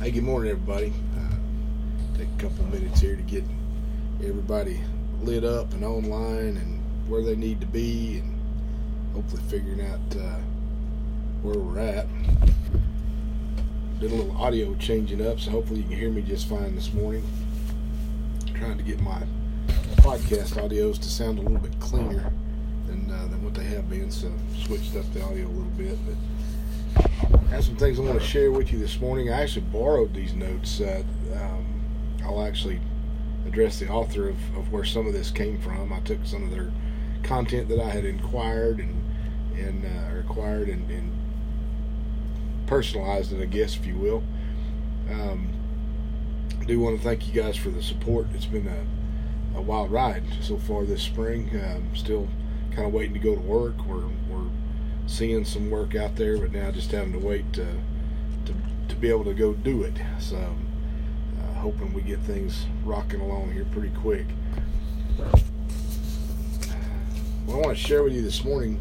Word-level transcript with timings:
Hey, 0.00 0.12
good 0.12 0.24
morning, 0.24 0.50
everybody. 0.50 0.94
Uh, 1.14 2.16
take 2.16 2.28
a 2.38 2.42
couple 2.42 2.64
minutes 2.68 3.02
here 3.02 3.16
to 3.16 3.22
get 3.22 3.44
everybody 4.20 4.80
lit 5.20 5.44
up 5.44 5.74
and 5.74 5.84
online 5.84 6.56
and 6.56 6.80
where 7.06 7.22
they 7.22 7.36
need 7.36 7.60
to 7.60 7.66
be, 7.66 8.20
and 8.20 9.12
hopefully 9.12 9.42
figuring 9.50 9.82
out 9.82 10.00
uh, 10.16 10.38
where 11.42 11.58
we're 11.58 11.80
at. 11.80 12.06
Did 14.00 14.12
a 14.12 14.14
little 14.14 14.34
audio 14.38 14.74
changing 14.76 15.26
up, 15.26 15.38
so 15.38 15.50
hopefully 15.50 15.80
you 15.80 15.88
can 15.90 15.98
hear 15.98 16.08
me 16.08 16.22
just 16.22 16.48
fine 16.48 16.74
this 16.74 16.94
morning. 16.94 17.22
Trying 18.54 18.78
to 18.78 18.82
get 18.82 19.02
my 19.02 19.22
podcast 19.96 20.54
audios 20.54 20.96
to 20.96 21.10
sound 21.10 21.38
a 21.38 21.42
little 21.42 21.58
bit 21.58 21.78
cleaner 21.78 22.32
than 22.86 23.10
uh, 23.10 23.26
than 23.26 23.44
what 23.44 23.52
they 23.52 23.64
have 23.64 23.90
been, 23.90 24.10
so 24.10 24.32
switched 24.64 24.96
up 24.96 25.04
the 25.12 25.22
audio 25.22 25.46
a 25.46 25.48
little 25.48 25.76
bit, 25.76 25.98
but. 26.06 26.16
Have 27.50 27.64
some 27.64 27.74
things 27.74 27.98
I 27.98 28.02
want 28.02 28.20
to 28.20 28.24
share 28.24 28.52
with 28.52 28.72
you 28.72 28.78
this 28.78 29.00
morning. 29.00 29.32
I 29.32 29.42
actually 29.42 29.66
borrowed 29.72 30.14
these 30.14 30.34
notes. 30.34 30.80
Uh, 30.80 31.02
um, 31.34 31.82
I'll 32.22 32.44
actually 32.44 32.80
address 33.44 33.80
the 33.80 33.88
author 33.88 34.28
of, 34.28 34.36
of 34.56 34.70
where 34.70 34.84
some 34.84 35.08
of 35.08 35.12
this 35.12 35.32
came 35.32 35.60
from. 35.60 35.92
I 35.92 35.98
took 35.98 36.24
some 36.24 36.44
of 36.44 36.52
their 36.52 36.70
content 37.24 37.68
that 37.70 37.80
I 37.80 37.90
had 37.90 38.04
inquired 38.04 38.78
and 38.78 39.04
and 39.58 39.84
uh, 39.84 40.14
required 40.14 40.68
and, 40.68 40.88
and, 40.90 41.12
personalized 42.68 43.32
it, 43.32 43.42
I 43.42 43.46
guess, 43.46 43.74
if 43.74 43.84
you 43.84 43.96
will. 43.96 44.22
Um, 45.10 45.48
I 46.60 46.64
do 46.66 46.78
want 46.78 46.98
to 46.98 47.02
thank 47.02 47.26
you 47.26 47.34
guys 47.34 47.56
for 47.56 47.70
the 47.70 47.82
support. 47.82 48.28
It's 48.32 48.46
been 48.46 48.68
a, 48.68 49.58
a 49.58 49.60
wild 49.60 49.90
ride 49.90 50.22
so 50.40 50.56
far 50.56 50.84
this 50.84 51.02
spring. 51.02 51.50
Um, 51.64 51.96
still 51.96 52.28
kind 52.70 52.86
of 52.86 52.92
waiting 52.92 53.14
to 53.14 53.18
go 53.18 53.34
to 53.34 53.40
work. 53.40 53.84
We're, 53.86 54.06
we're 54.28 54.48
seeing 55.10 55.44
some 55.44 55.70
work 55.70 55.96
out 55.96 56.14
there, 56.16 56.38
but 56.38 56.52
now 56.52 56.70
just 56.70 56.92
having 56.92 57.12
to 57.12 57.18
wait 57.18 57.52
to 57.52 57.66
to, 58.46 58.54
to 58.88 58.94
be 58.96 59.10
able 59.10 59.24
to 59.24 59.34
go 59.34 59.52
do 59.52 59.82
it. 59.82 59.94
So, 60.18 60.36
uh, 60.36 61.54
hoping 61.54 61.92
we 61.92 62.02
get 62.02 62.20
things 62.20 62.66
rocking 62.84 63.20
along 63.20 63.52
here 63.52 63.66
pretty 63.72 63.90
quick. 63.96 64.26
What 67.44 67.54
I 67.54 67.58
want 67.58 67.76
to 67.76 67.82
share 67.82 68.02
with 68.02 68.14
you 68.14 68.22
this 68.22 68.44
morning 68.44 68.78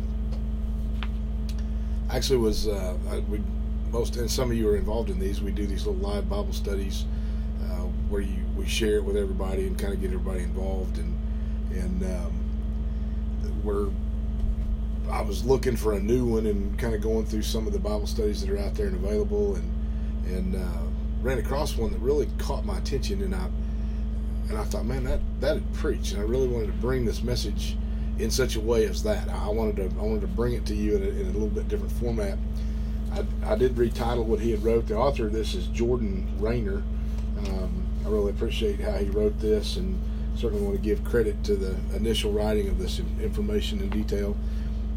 actually 2.12 2.38
was 2.38 2.68
uh, 2.68 2.96
we 3.28 3.42
most 3.92 4.16
and 4.18 4.30
some 4.30 4.52
of 4.52 4.58
you 4.58 4.70
are 4.70 4.78
involved 4.78 5.10
in 5.10 5.20
these. 5.20 5.42
We 5.42 5.52
do 5.52 5.66
these 5.66 5.88
little 5.88 6.02
live 6.02 6.30
Bible 6.30 6.54
studies 6.54 7.06
uh, 7.64 7.86
where 8.08 8.22
you 8.22 8.46
we 8.56 8.68
share 8.68 8.98
it 8.98 9.04
with 9.04 9.18
everybody 9.18 9.66
and 9.66 9.78
kind 9.78 9.94
of 9.94 10.00
get 10.00 10.12
everybody 10.12 10.44
involved 10.44 11.00
and 11.00 11.18
and 11.72 12.04
um, 12.04 12.34
we're 13.64 13.90
I 15.12 15.22
was 15.22 15.44
looking 15.44 15.76
for 15.76 15.94
a 15.94 16.00
new 16.00 16.26
one 16.26 16.46
and 16.46 16.78
kind 16.78 16.94
of 16.94 17.02
going 17.02 17.26
through 17.26 17.42
some 17.42 17.68
of 17.68 17.74
the 17.74 17.80
Bible 17.80 18.08
studies 18.08 18.42
that 18.42 18.50
are 18.50 18.60
out 18.60 18.76
there 18.76 18.88
and 18.88 18.96
available, 18.96 19.56
and 19.56 19.72
and 20.28 20.56
uh, 20.56 20.82
ran 21.22 21.40
across 21.40 21.76
one 21.76 21.92
that 21.92 22.00
really 22.00 22.28
caught 22.38 22.66
my 22.66 22.78
attention, 22.78 23.22
and 23.22 23.34
I 23.34 23.48
and 24.50 24.58
I 24.58 24.64
thought, 24.64 24.86
man, 24.86 25.04
that 25.06 25.20
that 25.40 25.56
had 25.56 25.74
preached, 25.74 26.14
and 26.14 26.22
I 26.22 26.26
really 26.26 26.48
wanted 26.48 26.68
to 26.68 26.74
bring 26.74 27.06
this 27.06 27.24
message 27.24 27.78
in 28.20 28.30
such 28.30 28.56
a 28.56 28.60
way 28.60 28.86
as 28.86 29.02
that. 29.04 29.30
I 29.30 29.50
wanted 29.50 29.78
to 29.78 30.00
I 30.00 30.04
wanted 30.04 30.22
to 30.22 30.28
bring 30.28 30.54
it 30.54 30.66
to 30.68 30.76
you 30.76 30.96
in 30.98 31.04
a, 31.04 31.08
in 31.08 31.28
a 31.28 31.32
little 31.32 31.48
bit 31.48 31.68
different 31.68 31.92
format. 31.94 32.38
I, 33.14 33.26
I 33.44 33.56
did 33.56 33.76
retitle 33.76 34.26
what 34.26 34.40
he 34.40 34.52
had 34.52 34.64
wrote. 34.64 34.88
The 34.88 34.96
author 34.96 35.28
of 35.28 35.34
this 35.34 35.56
is 35.56 35.68
Jordan 35.68 36.28
Raynor. 36.40 36.84
Um, 37.48 37.86
I 38.06 38.10
really 38.10 38.32
appreciate 38.32 38.80
how 38.80 38.94
he 38.94 39.10
wrote 39.10 39.40
this, 39.40 39.78
and 39.78 40.00
certainly 40.36 40.64
want 40.64 40.76
to 40.76 40.82
give 40.82 41.04
credit 41.04 41.44
to 41.46 41.56
the 41.56 41.76
initial 41.96 42.32
writing 42.32 42.68
of 42.70 42.78
this 42.78 43.00
information 43.22 43.82
in 43.82 43.90
detail. 43.90 44.38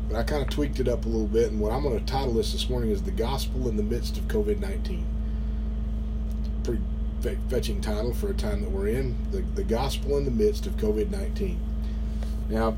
But 0.08 0.18
I 0.18 0.22
kind 0.22 0.42
of 0.42 0.50
tweaked 0.50 0.80
it 0.80 0.88
up 0.88 1.04
a 1.04 1.08
little 1.08 1.26
bit, 1.26 1.50
and 1.50 1.60
what 1.60 1.72
I'm 1.72 1.82
going 1.82 1.98
to 1.98 2.04
title 2.04 2.34
this 2.34 2.52
this 2.52 2.68
morning 2.68 2.90
is 2.90 3.02
The 3.02 3.10
Gospel 3.10 3.68
in 3.68 3.76
the 3.76 3.82
Midst 3.82 4.18
of 4.18 4.24
COVID 4.28 4.60
19. 4.60 5.06
Pretty 6.64 6.82
fetching 7.48 7.80
title 7.80 8.12
for 8.12 8.30
a 8.30 8.34
time 8.34 8.62
that 8.62 8.70
we're 8.70 8.88
in. 8.88 9.16
The, 9.30 9.40
the 9.54 9.64
Gospel 9.64 10.18
in 10.18 10.24
the 10.24 10.30
Midst 10.30 10.66
of 10.66 10.76
COVID 10.76 11.10
19. 11.10 11.58
Now, 12.50 12.76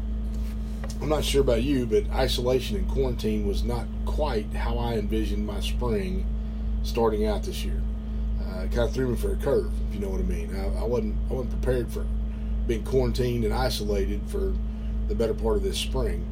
I'm 1.00 1.08
not 1.08 1.24
sure 1.24 1.40
about 1.40 1.62
you, 1.62 1.86
but 1.86 2.08
isolation 2.10 2.76
and 2.76 2.88
quarantine 2.88 3.46
was 3.46 3.64
not 3.64 3.86
quite 4.04 4.52
how 4.52 4.78
I 4.78 4.94
envisioned 4.94 5.46
my 5.46 5.60
spring 5.60 6.26
starting 6.82 7.26
out 7.26 7.42
this 7.42 7.64
year. 7.64 7.80
Uh, 8.40 8.60
it 8.60 8.72
kind 8.72 8.88
of 8.88 8.92
threw 8.92 9.08
me 9.08 9.16
for 9.16 9.32
a 9.32 9.36
curve, 9.36 9.72
if 9.88 9.94
you 9.94 10.00
know 10.00 10.08
what 10.08 10.20
I 10.20 10.24
mean. 10.24 10.54
I, 10.54 10.82
I 10.82 10.84
wasn't 10.84 11.16
I 11.30 11.34
wasn't 11.34 11.62
prepared 11.62 11.90
for 11.90 12.06
being 12.66 12.84
quarantined 12.84 13.44
and 13.44 13.52
isolated 13.52 14.20
for 14.28 14.54
the 15.08 15.14
better 15.14 15.34
part 15.34 15.56
of 15.56 15.62
this 15.62 15.78
spring. 15.78 16.24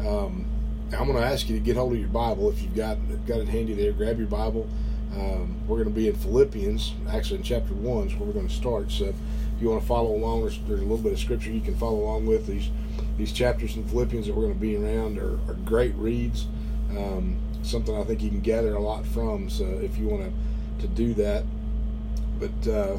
Um, 0.00 0.46
I'm 0.92 1.06
going 1.06 1.18
to 1.18 1.26
ask 1.26 1.48
you 1.48 1.56
to 1.56 1.62
get 1.62 1.76
hold 1.76 1.92
of 1.92 1.98
your 1.98 2.08
Bible 2.08 2.50
if 2.50 2.62
you've 2.62 2.76
got 2.76 2.98
got 3.26 3.40
it 3.40 3.48
handy 3.48 3.74
there. 3.74 3.92
Grab 3.92 4.18
your 4.18 4.28
Bible. 4.28 4.68
Um, 5.14 5.56
we're 5.66 5.76
going 5.76 5.88
to 5.88 5.94
be 5.94 6.08
in 6.08 6.14
Philippians, 6.14 6.92
actually 7.08 7.38
in 7.38 7.42
chapter 7.44 7.72
one, 7.72 8.08
is 8.08 8.14
where 8.14 8.26
we're 8.26 8.32
going 8.32 8.48
to 8.48 8.54
start. 8.54 8.90
So 8.90 9.06
if 9.06 9.14
you 9.60 9.68
want 9.70 9.80
to 9.80 9.86
follow 9.86 10.14
along, 10.14 10.42
there's, 10.42 10.58
there's, 10.66 10.80
a 10.80 10.82
little 10.82 10.98
bit 10.98 11.12
of 11.12 11.20
scripture 11.20 11.50
you 11.50 11.60
can 11.60 11.76
follow 11.76 12.00
along 12.00 12.26
with. 12.26 12.46
These 12.46 12.70
these 13.16 13.32
chapters 13.32 13.76
in 13.76 13.84
Philippians 13.84 14.26
that 14.26 14.34
we're 14.34 14.42
going 14.42 14.54
to 14.54 14.60
be 14.60 14.76
around 14.76 15.18
are, 15.18 15.38
are 15.48 15.54
great 15.64 15.94
reads. 15.94 16.46
Um, 16.90 17.38
something 17.62 17.96
I 17.96 18.04
think 18.04 18.22
you 18.22 18.28
can 18.28 18.40
gather 18.40 18.74
a 18.74 18.80
lot 18.80 19.06
from. 19.06 19.48
So 19.48 19.64
if 19.64 19.96
you 19.98 20.08
want 20.08 20.24
to 20.24 20.86
to 20.86 20.88
do 20.88 21.14
that, 21.14 21.44
but 22.38 22.70
uh, 22.70 22.98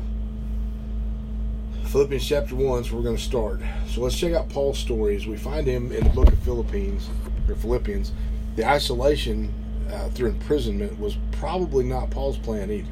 Philippians 1.86 2.28
chapter 2.28 2.56
1 2.56 2.84
so 2.84 2.96
we're 2.96 3.04
going 3.04 3.16
to 3.16 3.22
start. 3.22 3.62
So 3.88 4.02
let's 4.02 4.18
check 4.18 4.34
out 4.34 4.50
Paul's 4.50 4.80
story 4.80 5.16
as 5.16 5.28
we 5.28 5.38
find 5.38 5.68
him 5.68 5.92
in 5.92 6.04
the 6.04 6.10
book 6.10 6.28
of 6.28 6.40
Philippines, 6.40 7.10
or 7.48 7.56
Philippians. 7.56 8.12
The 8.56 8.68
isolation 8.68 9.54
uh, 9.92 10.10
through 10.10 10.30
imprisonment 10.30 11.00
was 11.00 11.18
probably 11.34 11.86
not 11.86 12.10
Paul's 12.10 12.38
plan 12.38 12.72
either. 12.72 12.92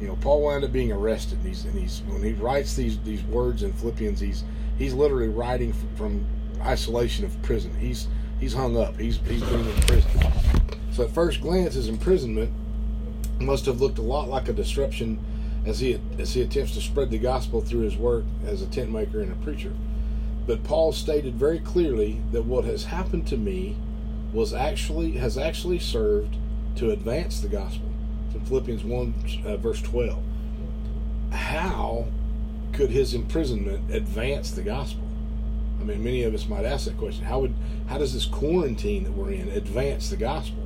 You 0.00 0.08
know, 0.08 0.16
Paul 0.16 0.42
wound 0.42 0.64
up 0.64 0.72
being 0.72 0.90
arrested. 0.90 1.38
And 1.38 1.46
he's, 1.46 1.64
and 1.64 1.78
he's 1.78 2.02
when 2.08 2.22
he 2.22 2.32
writes 2.32 2.74
these 2.74 2.98
these 3.00 3.22
words 3.24 3.62
in 3.62 3.72
Philippians, 3.72 4.20
he's 4.20 4.44
he's 4.76 4.92
literally 4.92 5.28
writing 5.28 5.72
from, 5.72 5.96
from 5.96 6.26
isolation 6.62 7.24
of 7.24 7.40
prison. 7.42 7.72
He's 7.78 8.08
he's 8.40 8.52
hung 8.52 8.76
up. 8.76 8.98
He's 8.98 9.18
he's 9.18 9.42
being 9.44 9.66
imprisoned. 9.66 10.32
So 10.92 11.04
at 11.04 11.10
first 11.10 11.40
glance, 11.40 11.74
his 11.74 11.88
imprisonment 11.88 12.50
must 13.40 13.66
have 13.66 13.80
looked 13.80 13.98
a 13.98 14.02
lot 14.02 14.28
like 14.28 14.48
a 14.48 14.52
disruption 14.52 15.18
as 15.66 15.80
he 15.80 15.98
as 16.18 16.34
he 16.34 16.42
attempts 16.42 16.72
to 16.72 16.80
spread 16.80 17.10
the 17.10 17.18
gospel 17.18 17.60
through 17.60 17.80
his 17.80 17.96
work 17.96 18.24
as 18.46 18.62
a 18.62 18.66
tent 18.66 18.90
maker 18.90 19.20
and 19.20 19.32
a 19.32 19.36
preacher. 19.36 19.72
But 20.46 20.62
Paul 20.62 20.92
stated 20.92 21.34
very 21.34 21.58
clearly 21.58 22.20
that 22.32 22.44
what 22.44 22.64
has 22.64 22.84
happened 22.84 23.26
to 23.28 23.36
me 23.36 23.76
was 24.32 24.52
actually 24.52 25.12
has 25.12 25.38
actually 25.38 25.78
served 25.78 26.36
to 26.76 26.90
advance 26.90 27.40
the 27.40 27.48
gospel. 27.48 27.88
It's 28.26 28.34
in 28.34 28.44
Philippians 28.44 28.84
one 28.84 29.14
uh, 29.44 29.56
verse 29.56 29.80
twelve. 29.80 30.22
How 31.30 32.06
could 32.72 32.90
his 32.90 33.14
imprisonment 33.14 33.90
advance 33.90 34.50
the 34.50 34.62
gospel? 34.62 35.04
I 35.80 35.84
mean, 35.84 36.02
many 36.02 36.22
of 36.24 36.34
us 36.34 36.48
might 36.48 36.64
ask 36.64 36.86
that 36.86 36.98
question. 36.98 37.24
How 37.24 37.40
would 37.40 37.54
how 37.86 37.98
does 37.98 38.12
this 38.12 38.26
quarantine 38.26 39.04
that 39.04 39.12
we're 39.12 39.32
in 39.32 39.48
advance 39.48 40.10
the 40.10 40.16
gospel? 40.16 40.63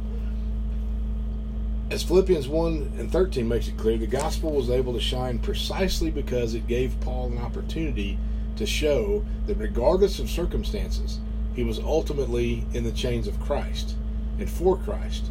As 1.90 2.02
Philippians 2.02 2.48
1 2.48 2.92
and 2.98 3.10
13 3.10 3.48
makes 3.48 3.68
it 3.68 3.78
clear, 3.78 3.96
the 3.96 4.06
gospel 4.06 4.50
was 4.50 4.68
able 4.68 4.92
to 4.92 5.00
shine 5.00 5.38
precisely 5.38 6.10
because 6.10 6.52
it 6.52 6.66
gave 6.66 7.00
Paul 7.00 7.28
an 7.28 7.38
opportunity 7.38 8.18
to 8.56 8.66
show 8.66 9.24
that 9.46 9.56
regardless 9.56 10.18
of 10.18 10.28
circumstances, 10.28 11.18
he 11.54 11.64
was 11.64 11.78
ultimately 11.78 12.66
in 12.74 12.84
the 12.84 12.92
chains 12.92 13.26
of 13.26 13.40
Christ 13.40 13.96
and 14.38 14.50
for 14.50 14.76
Christ, 14.76 15.30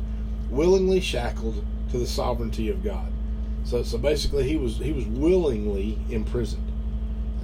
willingly 0.50 1.00
shackled 1.00 1.64
to 1.92 1.98
the 2.00 2.08
sovereignty 2.08 2.70
of 2.70 2.84
God. 2.84 3.12
So, 3.64 3.84
so 3.84 3.98
basically, 3.98 4.48
he 4.48 4.58
was 4.58 4.78
he 4.78 4.94
was 4.94 5.06
willingly 5.06 6.00
imprisoned 6.10 6.72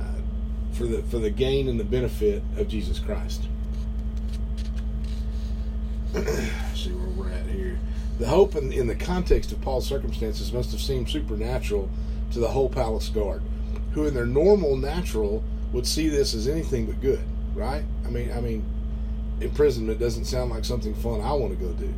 uh, 0.02 0.22
for 0.72 0.86
the 0.86 1.04
for 1.04 1.20
the 1.20 1.30
gain 1.30 1.68
and 1.68 1.80
the 1.80 1.84
benefit 1.84 2.42
of 2.58 2.68
Jesus 2.68 2.98
Christ. 2.98 3.44
see 6.74 6.92
where 6.92 7.10
we're 7.10 7.32
at 7.32 7.46
here. 7.48 7.78
The 8.20 8.28
hope 8.28 8.56
in, 8.56 8.72
in 8.72 8.88
the 8.88 8.96
context 8.96 9.52
of 9.52 9.62
Paul's 9.62 9.88
circumstances 9.88 10.54
must 10.54 10.72
have 10.72 10.82
seemed 10.82 11.10
supernatural 11.10 11.90
to 12.32 12.40
the 12.40 12.48
whole 12.48 12.70
palace 12.70 13.10
guard, 13.10 13.42
who 13.94 14.06
in 14.06 14.14
their 14.14 14.26
normal 14.26 14.76
natural 14.76 15.44
would 15.72 15.88
see 15.88 16.10
this 16.10 16.34
as 16.34 16.48
anything 16.48 16.86
but 16.86 17.02
good, 17.02 17.24
right? 17.56 17.84
I 18.06 18.10
mean, 18.10 18.32
I 18.32 18.40
mean, 18.40 18.64
imprisonment 19.42 20.00
doesn't 20.00 20.26
sound 20.26 20.52
like 20.52 20.66
something 20.66 20.94
fun 20.94 21.22
I 21.22 21.34
want 21.34 21.58
to 21.58 21.66
go 21.66 21.74
do. 21.74 21.94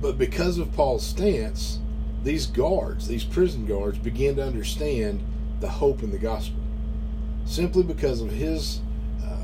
But 0.00 0.18
because 0.18 0.58
of 0.58 0.72
Paul's 0.74 1.04
stance, 1.04 1.80
these 2.22 2.46
guards, 2.46 3.08
these 3.08 3.24
prison 3.24 3.66
guards, 3.66 3.98
began 3.98 4.36
to 4.36 4.44
understand 4.44 5.20
the 5.60 5.68
hope 5.68 6.02
in 6.02 6.10
the 6.10 6.18
gospel. 6.18 6.60
Simply 7.46 7.82
because 7.82 8.20
of 8.20 8.30
his 8.30 8.80
uh, 9.24 9.36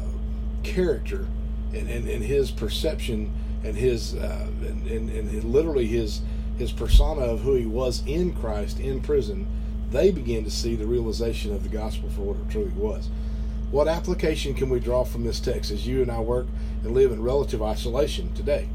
character 0.62 1.26
and, 1.72 1.88
and, 1.88 2.08
and 2.08 2.22
his 2.22 2.50
perception 2.50 3.32
and 3.64 3.76
his 3.76 4.14
uh, 4.14 4.46
and, 4.61 4.87
and, 4.87 5.11
and 5.11 5.44
literally 5.44 5.87
his 5.87 6.20
his 6.58 6.70
persona 6.70 7.22
of 7.22 7.40
who 7.40 7.55
he 7.55 7.66
was 7.66 8.02
in 8.06 8.32
Christ 8.32 8.78
in 8.78 9.00
prison, 9.00 9.46
they 9.90 10.11
began 10.11 10.44
to 10.44 10.50
see 10.50 10.76
the 10.76 10.87
realization 10.87 11.52
of 11.52 11.62
the 11.62 11.69
gospel 11.69 12.08
for 12.11 12.22
what 12.22 12.37
it 12.37 12.50
truly 12.50 12.70
was. 12.70 13.08
What 13.70 13.88
application 13.88 14.55
can 14.55 14.70
we 14.70 14.78
draw 14.78 15.02
from 15.02 15.25
this 15.25 15.40
text 15.40 15.72
as 15.72 15.87
you 15.87 16.02
and 16.02 16.11
I 16.11 16.20
work 16.20 16.46
and 16.84 16.94
live 16.94 17.11
in 17.11 17.22
relative 17.22 17.61
isolation 17.61 18.32
today? 18.34 18.69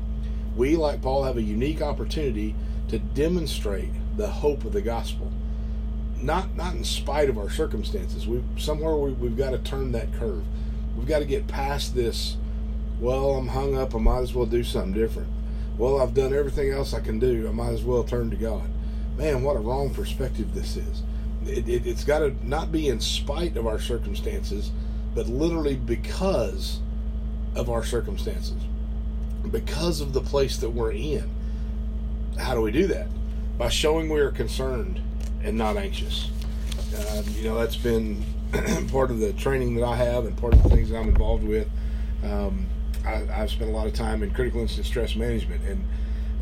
We, 0.58 0.76
like 0.76 1.02
Paul, 1.02 1.24
have 1.24 1.38
a 1.38 1.42
unique 1.42 1.82
opportunity 1.82 2.54
to 2.90 3.00
demonstrate 3.00 3.92
the 4.18 4.28
hope 4.28 4.66
of 4.66 4.74
the 4.74 4.82
gospel. 4.82 5.32
Not 6.22 6.54
not 6.58 6.76
in 6.76 6.84
spite 6.84 7.30
of 7.30 7.38
our 7.38 7.50
circumstances. 7.50 8.28
We 8.28 8.44
somewhere 8.58 8.96
we, 8.96 9.12
we've 9.12 9.38
got 9.38 9.52
to 9.52 9.58
turn 9.60 9.94
that 9.94 10.12
curve. 10.14 10.44
We've 10.98 11.08
got 11.08 11.20
to 11.20 11.26
get 11.26 11.48
past 11.48 11.96
this. 11.96 12.36
Well, 13.00 13.36
I'm 13.36 13.48
hung 13.48 13.78
up. 13.78 13.96
I 13.96 14.00
might 14.00 14.20
as 14.20 14.34
well 14.34 14.46
do 14.46 14.64
something 14.64 14.94
different. 14.94 15.30
Well, 15.78 16.02
I've 16.02 16.14
done 16.14 16.34
everything 16.34 16.72
else 16.72 16.94
I 16.94 17.00
can 17.00 17.20
do. 17.20 17.48
I 17.48 17.52
might 17.52 17.72
as 17.72 17.84
well 17.84 18.04
turn 18.04 18.30
to 18.32 18.36
God. 18.36 18.70
Man, 19.18 19.44
what 19.44 19.56
a 19.56 19.60
wrong 19.60 19.94
perspective 19.94 20.54
this 20.54 20.76
is. 20.76 21.04
It, 21.46 21.70
it, 21.70 21.88
it's 21.88 22.04
got 22.04 22.20
to 22.20 22.36
not 22.46 22.72
be 22.72 22.90
in 22.90 23.00
spite 23.00 23.56
of 23.56 23.66
our 23.66 23.80
circumstances, 23.80 24.72
but 25.16 25.28
literally 25.28 25.76
because 25.76 26.80
of 27.56 27.70
our 27.70 27.86
circumstances, 27.86 28.62
because 29.50 30.02
of 30.02 30.12
the 30.12 30.22
place 30.22 30.58
that 30.58 30.70
we're 30.70 30.92
in. 30.92 31.30
How 32.38 32.54
do 32.54 32.62
we 32.62 32.72
do 32.72 32.88
that? 32.88 33.08
By 33.58 33.70
showing 33.70 34.10
we 34.10 34.20
are 34.20 34.32
concerned 34.32 35.00
and 35.42 35.58
not 35.58 35.78
anxious. 35.78 36.30
Uh, 36.96 37.24
you 37.36 37.46
know, 37.46 37.56
that's 37.58 37.78
been 37.78 38.24
part 38.92 39.12
of 39.12 39.20
the 39.20 39.32
training 39.34 39.76
that 39.76 39.86
I 39.86 39.96
have 39.96 40.26
and 40.26 40.38
part 40.38 40.54
of 40.54 40.64
the 40.64 40.70
things 40.70 40.90
that 40.90 40.98
I'm 40.98 41.08
involved 41.08 41.44
with. 41.44 41.70
Um, 42.24 42.68
I, 43.16 43.38
have 43.40 43.50
spent 43.50 43.70
a 43.70 43.74
lot 43.74 43.88
of 43.88 43.94
time 43.94 44.24
in 44.24 44.32
critical 44.32 44.62
incident 44.62 44.88
stress 44.88 45.16
management 45.16 45.64
and 45.64 45.84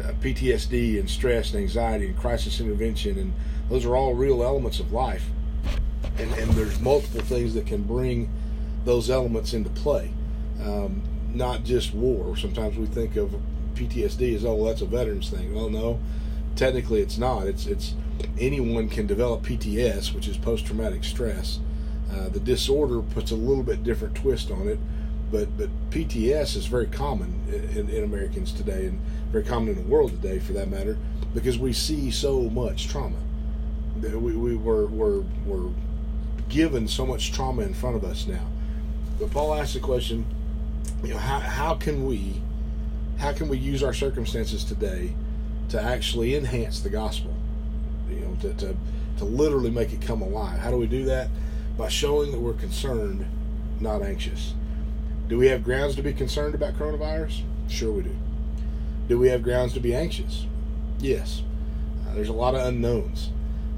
uh, 0.04 0.14
PTSD 0.22 1.00
and 1.00 1.10
stress 1.10 1.54
and 1.54 1.62
anxiety 1.62 2.08
and 2.08 2.18
crisis 2.18 2.60
intervention, 2.60 3.18
and 3.18 3.34
those 3.70 3.86
are 3.86 3.96
all 3.96 4.14
real 4.14 4.44
elements 4.44 4.80
of 4.80 4.92
life. 4.92 5.26
And, 6.18 6.32
and 6.34 6.52
there's 6.52 6.80
multiple 6.80 7.22
things 7.22 7.54
that 7.54 7.66
can 7.66 7.84
bring 7.84 8.30
those 8.86 9.10
elements 9.10 9.54
into 9.54 9.70
play, 9.70 10.12
um, 10.64 11.02
not 11.34 11.64
just 11.64 11.94
war. 11.94 12.38
Sometimes 12.38 12.78
we 12.78 12.86
think 12.86 13.16
of 13.16 13.36
PTSD 13.76 14.36
as 14.36 14.46
oh, 14.46 14.56
well, 14.56 14.66
that's 14.66 14.82
a 14.82 14.86
veterans 14.86 15.30
thing. 15.30 15.54
Well, 15.54 15.70
no, 15.70 16.00
technically 16.56 17.02
it's 17.02 17.18
not. 17.18 17.48
It's 17.48 17.66
it's 17.68 17.94
anyone 18.40 18.90
can 18.90 19.06
develop 19.08 19.44
PTS, 19.44 20.14
which 20.14 20.28
is 20.28 20.38
post 20.38 20.66
traumatic 20.66 21.04
stress. 21.04 21.60
Uh, 22.12 22.30
the 22.30 22.40
disorder 22.40 23.02
puts 23.02 23.32
a 23.32 23.36
little 23.36 23.64
bit 23.64 23.84
different 23.84 24.16
twist 24.16 24.50
on 24.50 24.68
it, 24.68 24.80
but 25.32 25.58
but 25.58 25.70
PTS 25.90 26.56
is 26.56 26.66
very 26.66 26.88
common 26.88 27.34
in, 27.50 27.90
in 27.90 28.04
Americans 28.04 28.52
today, 28.52 28.88
and 28.88 29.00
very 29.32 29.44
common 29.44 29.70
in 29.70 29.76
the 29.76 29.90
world 29.90 30.12
today, 30.12 30.40
for 30.40 30.54
that 30.54 30.70
matter, 30.70 30.98
because 31.34 31.58
we 31.58 31.74
see 31.74 32.12
so 32.12 32.42
much 32.42 32.88
trauma. 32.88 33.18
We 34.02 34.36
we 34.36 34.56
were 34.56 34.86
were 34.88 35.24
were 35.46 35.72
given 36.50 36.88
so 36.88 37.06
much 37.06 37.34
trauma 37.34 37.64
in 37.64 37.74
front 37.74 37.96
of 37.96 38.04
us 38.04 38.28
now. 38.28 38.46
But 39.20 39.32
Paul 39.32 39.54
asked 39.54 39.74
the 39.74 39.80
question, 39.80 40.26
you 41.04 41.10
know, 41.10 41.18
how 41.18 41.40
how 41.40 41.76
can 41.76 42.06
we 42.06 42.42
how 43.18 43.34
can 43.34 43.48
we 43.48 43.58
use 43.58 43.84
our 43.84 43.94
circumstances 43.94 44.64
today 44.64 45.14
to 45.70 45.82
actually 45.82 46.36
enhance 46.36 46.80
the 46.82 46.90
gospel? 46.90 47.34
You 48.10 48.20
know, 48.20 48.36
to, 48.42 48.54
to, 48.54 48.76
to 49.18 49.26
literally 49.26 49.72
make 49.72 49.92
it 49.92 50.02
come 50.02 50.22
alive. 50.22 50.60
How 50.60 50.72
do 50.72 50.78
we 50.78 50.88
do 50.88 51.06
that? 51.06 51.30
By 51.78 51.90
showing 51.90 52.32
that 52.32 52.40
we're 52.40 52.54
concerned, 52.54 53.26
not 53.80 54.02
anxious. 54.02 54.54
Do 55.28 55.38
we 55.38 55.48
have 55.48 55.64
grounds 55.64 55.96
to 55.96 56.02
be 56.02 56.14
concerned 56.14 56.56
about 56.56 56.76
coronavirus? 56.76 57.42
Sure, 57.68 57.92
we 57.92 58.04
do. 58.04 58.16
Do 59.08 59.20
we 59.20 59.28
have 59.30 59.44
grounds 59.44 59.74
to 59.74 59.80
be 59.80 59.94
anxious? 59.94 60.46
Yes. 61.00 61.42
Uh, 62.08 62.14
there's 62.14 62.30
a 62.30 62.34
lot 62.34 62.56
of 62.56 62.66
unknowns. 62.66 63.30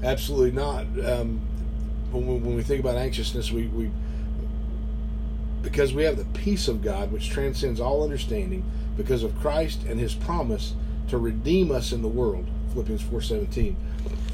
Absolutely 0.02 0.52
not. 0.52 0.82
Um, 1.04 1.40
when, 2.12 2.26
we, 2.26 2.34
when 2.34 2.56
we 2.56 2.62
think 2.62 2.80
about 2.80 2.96
anxiousness, 2.96 3.50
we, 3.50 3.66
we 3.68 3.90
because 5.62 5.92
we 5.92 6.04
have 6.04 6.16
the 6.16 6.24
peace 6.38 6.68
of 6.68 6.82
God 6.82 7.12
which 7.12 7.28
transcends 7.28 7.80
all 7.80 8.02
understanding 8.02 8.64
because 8.96 9.22
of 9.22 9.38
Christ 9.38 9.82
and 9.84 10.00
his 10.00 10.14
promise 10.14 10.74
to 11.08 11.18
redeem 11.18 11.70
us 11.70 11.92
in 11.92 12.02
the 12.02 12.08
world 12.08 12.46
Philippians 12.72 13.02
4:17 13.02 13.74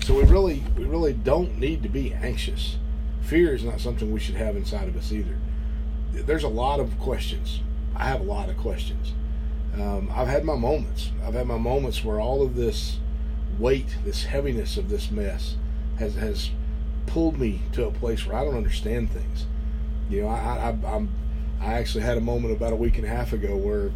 so 0.05 0.15
we 0.15 0.23
really 0.23 0.63
we 0.77 0.85
really 0.85 1.13
don't 1.13 1.59
need 1.59 1.83
to 1.83 1.89
be 1.89 2.13
anxious 2.13 2.77
fear 3.23 3.55
is 3.55 3.65
not 3.65 3.81
something 3.81 4.13
we 4.13 4.21
should 4.21 4.37
have 4.37 4.57
inside 4.57 4.89
of 4.89 4.97
us 4.97 5.11
either 5.11 5.37
there's 6.13 6.45
a 6.45 6.49
lot 6.49 6.81
of 6.81 6.99
questions 6.99 7.61
I 7.95 8.05
have 8.05 8.21
a 8.21 8.25
lot 8.25 8.49
of 8.49 8.57
questions 8.57 9.13
um, 9.75 10.11
I've 10.15 10.29
had 10.29 10.45
my 10.45 10.57
moments 10.57 11.11
I've 11.25 11.35
had 11.35 11.47
my 11.47 11.59
moments 11.59 12.05
where 12.05 12.21
all 12.21 12.43
of 12.43 12.57
this 12.57 12.99
weight 13.59 13.97
this 14.05 14.25
heaviness 14.25 14.77
of 14.77 14.89
this 14.89 15.11
mess 15.11 15.57
has 15.99 16.15
has 16.15 16.51
pulled 17.07 17.39
me 17.39 17.61
to 17.73 17.87
a 17.87 17.91
place 17.91 18.27
where 18.27 18.37
I 18.37 18.45
don't 18.45 18.57
understand 18.57 19.11
things 19.11 19.47
you 20.09 20.23
know, 20.23 20.29
I, 20.29 20.37
I, 20.85 20.95
I'm, 20.95 21.09
I 21.61 21.75
actually 21.75 22.05
had 22.05 22.17
a 22.17 22.21
moment 22.21 22.55
about 22.55 22.73
a 22.73 22.77
week 22.77 22.97
and 22.97 23.05
a 23.05 23.09
half 23.09 23.33
ago 23.33 23.57
where 23.57 23.91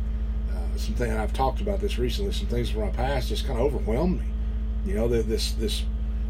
uh, 0.53 0.77
something 0.77 1.11
I've 1.11 1.33
talked 1.33 1.61
about 1.61 1.81
this 1.81 1.99
recently. 1.99 2.33
Some 2.33 2.49
things 2.49 2.71
from 2.71 2.83
my 2.83 2.91
past 2.91 3.29
just 3.29 3.47
kind 3.47 3.59
of 3.59 3.67
overwhelmed 3.67 4.21
me. 4.21 4.27
You 4.87 4.95
know, 4.95 5.09
that 5.09 5.29
this 5.29 5.53
this 5.53 5.85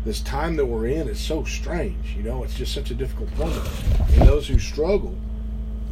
this 0.04 0.20
time 0.20 0.56
that 0.56 0.66
we're 0.66 0.86
in 0.86 1.08
is 1.08 1.20
so 1.20 1.44
strange. 1.44 2.14
You 2.16 2.24
know, 2.24 2.42
it's 2.42 2.54
just 2.54 2.74
such 2.74 2.90
a 2.90 2.94
difficult 2.94 3.36
moment. 3.38 3.68
And 4.12 4.28
those 4.28 4.48
who 4.48 4.58
struggle 4.58 5.16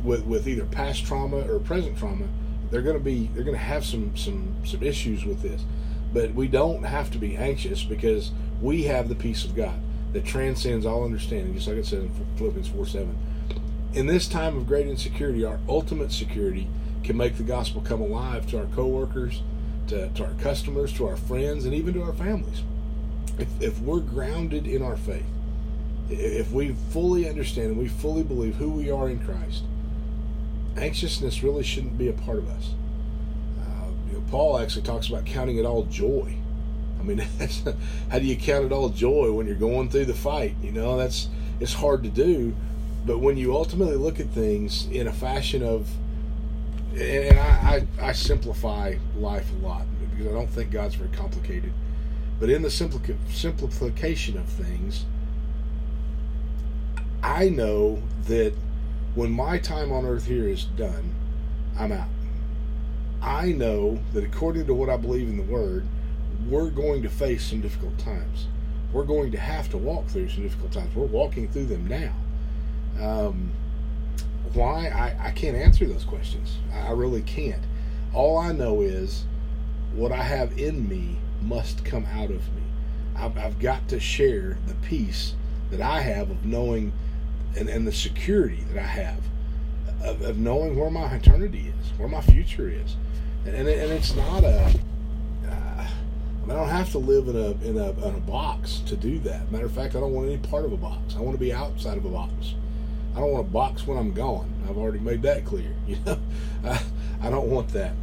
with 0.08 0.24
with 0.24 0.48
either 0.48 0.64
past 0.64 1.06
trauma 1.06 1.40
or 1.50 1.60
present 1.60 1.96
trauma, 1.98 2.26
they're 2.70 2.82
going 2.82 2.98
to 2.98 3.04
be 3.04 3.30
they're 3.34 3.44
going 3.44 3.56
to 3.56 3.62
have 3.62 3.84
some 3.84 4.16
some 4.16 4.56
some 4.64 4.82
issues 4.82 5.24
with 5.24 5.42
this. 5.42 5.64
But 6.12 6.34
we 6.34 6.48
don't 6.48 6.82
have 6.82 7.10
to 7.12 7.18
be 7.18 7.36
anxious 7.36 7.84
because 7.84 8.32
we 8.60 8.84
have 8.84 9.08
the 9.08 9.14
peace 9.14 9.44
of 9.44 9.54
God 9.54 9.78
that 10.14 10.24
transcends 10.24 10.86
all 10.86 11.04
understanding, 11.04 11.54
just 11.54 11.68
like 11.68 11.76
it 11.76 11.86
says 11.86 12.04
in 12.04 12.10
Philippians 12.36 12.68
4 12.68 12.86
7 12.86 13.16
in 13.94 14.06
this 14.06 14.28
time 14.28 14.56
of 14.56 14.66
great 14.66 14.86
insecurity, 14.86 15.44
our 15.44 15.58
ultimate 15.68 16.12
security 16.12 16.68
can 17.02 17.16
make 17.16 17.36
the 17.36 17.42
gospel 17.42 17.80
come 17.80 18.00
alive 18.00 18.46
to 18.48 18.58
our 18.58 18.66
coworkers, 18.66 19.42
to, 19.88 20.08
to 20.10 20.24
our 20.24 20.34
customers, 20.34 20.92
to 20.94 21.06
our 21.06 21.16
friends, 21.16 21.64
and 21.64 21.74
even 21.74 21.94
to 21.94 22.02
our 22.02 22.12
families. 22.12 22.62
If, 23.38 23.62
if 23.62 23.80
we're 23.80 24.00
grounded 24.00 24.66
in 24.66 24.82
our 24.82 24.96
faith, 24.96 25.24
if 26.10 26.50
we 26.52 26.74
fully 26.90 27.28
understand 27.28 27.68
and 27.68 27.78
we 27.78 27.88
fully 27.88 28.22
believe 28.22 28.56
who 28.56 28.70
we 28.70 28.90
are 28.90 29.08
in 29.08 29.20
Christ, 29.20 29.64
anxiousness 30.78 31.42
really 31.42 31.62
shouldn't 31.62 31.98
be 31.98 32.08
a 32.08 32.12
part 32.12 32.38
of 32.38 32.48
us. 32.50 32.74
Uh, 33.60 33.90
you 34.08 34.14
know, 34.14 34.24
Paul 34.30 34.58
actually 34.58 34.82
talks 34.82 35.08
about 35.08 35.26
counting 35.26 35.58
it 35.58 35.64
all 35.64 35.84
joy. 35.84 36.36
I 36.98 37.02
mean, 37.02 37.18
how 38.10 38.18
do 38.18 38.24
you 38.24 38.36
count 38.36 38.66
it 38.66 38.72
all 38.72 38.88
joy 38.88 39.32
when 39.32 39.46
you're 39.46 39.56
going 39.56 39.88
through 39.88 40.06
the 40.06 40.14
fight? 40.14 40.54
You 40.62 40.72
know, 40.72 40.96
that's 40.96 41.28
it's 41.60 41.74
hard 41.74 42.02
to 42.04 42.08
do 42.08 42.54
but 43.08 43.20
when 43.20 43.38
you 43.38 43.54
ultimately 43.56 43.96
look 43.96 44.20
at 44.20 44.28
things 44.28 44.86
in 44.88 45.06
a 45.06 45.12
fashion 45.12 45.62
of, 45.62 45.88
and 46.94 47.38
I, 47.38 47.86
I, 48.00 48.08
I 48.08 48.12
simplify 48.12 48.96
life 49.16 49.50
a 49.50 49.66
lot 49.66 49.86
because 50.10 50.26
I 50.26 50.32
don't 50.32 50.50
think 50.50 50.70
God's 50.70 50.96
very 50.96 51.08
complicated. 51.16 51.72
But 52.38 52.50
in 52.50 52.60
the 52.60 52.70
simplification 52.70 54.36
of 54.36 54.44
things, 54.46 55.06
I 57.22 57.48
know 57.48 58.02
that 58.26 58.52
when 59.18 59.32
my 59.32 59.58
time 59.58 59.90
on 59.90 60.06
earth 60.06 60.26
here 60.26 60.48
is 60.48 60.66
done, 60.76 61.12
I'm 61.76 61.90
out. 61.90 62.06
I 63.20 63.50
know 63.50 63.98
that 64.12 64.22
according 64.22 64.68
to 64.68 64.74
what 64.74 64.88
I 64.88 64.96
believe 64.96 65.28
in 65.28 65.36
the 65.36 65.42
Word, 65.42 65.84
we're 66.48 66.70
going 66.70 67.02
to 67.02 67.08
face 67.08 67.44
some 67.44 67.60
difficult 67.60 67.98
times. 67.98 68.46
We're 68.92 69.02
going 69.02 69.32
to 69.32 69.38
have 69.38 69.68
to 69.70 69.76
walk 69.76 70.06
through 70.06 70.28
some 70.28 70.44
difficult 70.44 70.70
times. 70.70 70.94
We're 70.94 71.06
walking 71.06 71.48
through 71.48 71.66
them 71.66 71.88
now. 71.88 72.12
Um, 73.04 73.50
why? 74.52 74.86
I, 74.86 75.30
I 75.30 75.30
can't 75.32 75.56
answer 75.56 75.84
those 75.84 76.04
questions. 76.04 76.58
I 76.72 76.92
really 76.92 77.22
can't. 77.22 77.64
All 78.14 78.38
I 78.38 78.52
know 78.52 78.82
is 78.82 79.24
what 79.96 80.12
I 80.12 80.22
have 80.22 80.56
in 80.56 80.88
me 80.88 81.18
must 81.42 81.84
come 81.84 82.06
out 82.06 82.30
of 82.30 82.54
me. 82.54 82.62
I've, 83.16 83.36
I've 83.36 83.58
got 83.58 83.88
to 83.88 83.98
share 83.98 84.58
the 84.68 84.74
peace 84.74 85.34
that 85.72 85.80
I 85.80 86.02
have 86.02 86.30
of 86.30 86.44
knowing 86.44 86.92
and, 87.56 87.68
and 87.68 87.86
the 87.86 87.92
security 87.92 88.64
that 88.72 88.78
I 88.78 88.86
have 88.86 89.20
of, 90.02 90.22
of 90.22 90.38
knowing 90.38 90.76
where 90.78 90.90
my 90.90 91.12
eternity 91.14 91.72
is, 91.80 91.98
where 91.98 92.08
my 92.08 92.20
future 92.20 92.68
is. 92.68 92.96
And, 93.44 93.54
and, 93.54 93.68
and 93.68 93.92
it's 93.92 94.14
not 94.14 94.44
a. 94.44 94.72
Uh, 95.48 95.86
I 96.44 96.54
don't 96.54 96.68
have 96.68 96.90
to 96.92 96.98
live 96.98 97.28
in 97.28 97.36
a, 97.36 97.50
in 97.68 97.76
a 97.76 97.90
in 98.08 98.14
a 98.14 98.20
box 98.20 98.82
to 98.86 98.96
do 98.96 99.18
that. 99.20 99.50
Matter 99.52 99.66
of 99.66 99.72
fact, 99.72 99.96
I 99.96 100.00
don't 100.00 100.12
want 100.12 100.28
any 100.28 100.38
part 100.38 100.64
of 100.64 100.72
a 100.72 100.76
box. 100.76 101.14
I 101.16 101.20
want 101.20 101.36
to 101.36 101.40
be 101.40 101.52
outside 101.52 101.98
of 101.98 102.04
a 102.04 102.10
box. 102.10 102.54
I 103.14 103.20
don't 103.20 103.32
want 103.32 103.46
a 103.46 103.50
box 103.50 103.86
when 103.86 103.98
I'm 103.98 104.12
gone. 104.12 104.50
I've 104.68 104.78
already 104.78 105.00
made 105.00 105.22
that 105.22 105.44
clear. 105.44 105.74
You 105.86 105.96
know, 106.04 106.18
I, 106.64 106.82
I 107.22 107.30
don't 107.30 107.48
want 107.48 107.68
that. 107.70 107.94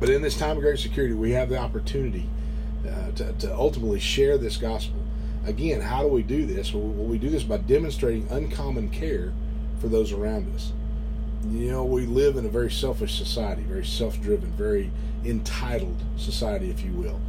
But 0.00 0.08
in 0.08 0.22
this 0.22 0.36
time 0.36 0.56
of 0.56 0.62
great 0.62 0.78
security, 0.78 1.14
we 1.14 1.32
have 1.32 1.48
the 1.48 1.58
opportunity 1.58 2.28
uh, 2.88 3.12
to, 3.12 3.32
to 3.32 3.54
ultimately 3.54 4.00
share 4.00 4.38
this 4.38 4.56
gospel. 4.56 5.03
Again, 5.46 5.80
how 5.80 6.02
do 6.02 6.08
we 6.08 6.22
do 6.22 6.46
this? 6.46 6.72
Well, 6.72 6.82
we 6.82 7.18
do 7.18 7.28
this 7.28 7.42
by 7.42 7.58
demonstrating 7.58 8.26
uncommon 8.30 8.90
care 8.90 9.32
for 9.80 9.88
those 9.88 10.12
around 10.12 10.54
us. 10.54 10.72
You 11.50 11.70
know, 11.70 11.84
we 11.84 12.06
live 12.06 12.36
in 12.36 12.46
a 12.46 12.48
very 12.48 12.70
selfish 12.70 13.18
society, 13.18 13.62
very 13.62 13.84
self-driven, 13.84 14.52
very 14.52 14.90
entitled 15.24 16.00
society, 16.16 16.70
if 16.70 16.82
you 16.82 16.92
will. 16.92 17.20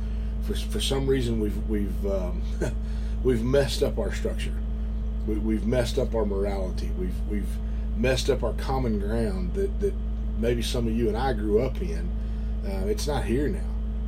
For, 0.48 0.56
for 0.56 0.80
some 0.80 1.08
reason, 1.08 1.40
we've 1.40 1.58
we've 1.68 2.06
um, 2.06 2.42
we've 3.24 3.44
messed 3.44 3.84
up 3.84 4.00
our 4.00 4.14
structure 4.14 4.54
we, 5.28 5.56
have 5.56 5.66
messed 5.66 5.98
up 5.98 6.14
our 6.14 6.26
morality. 6.26 6.92
We've 6.98 7.16
we've 7.30 7.50
messed 7.98 8.30
up 8.30 8.44
our 8.44 8.54
common 8.54 9.00
ground 9.00 9.54
that, 9.54 9.80
that 9.80 9.94
maybe 10.38 10.62
some 10.62 10.88
of 10.88 10.96
you 10.96 11.08
and 11.08 11.18
I 11.18 11.34
grew 11.34 11.62
up 11.62 11.82
in. 11.82 12.10
Uh, 12.66 12.86
it's 12.88 13.08
not 13.08 13.26
here 13.26 13.48
now. 13.48 13.64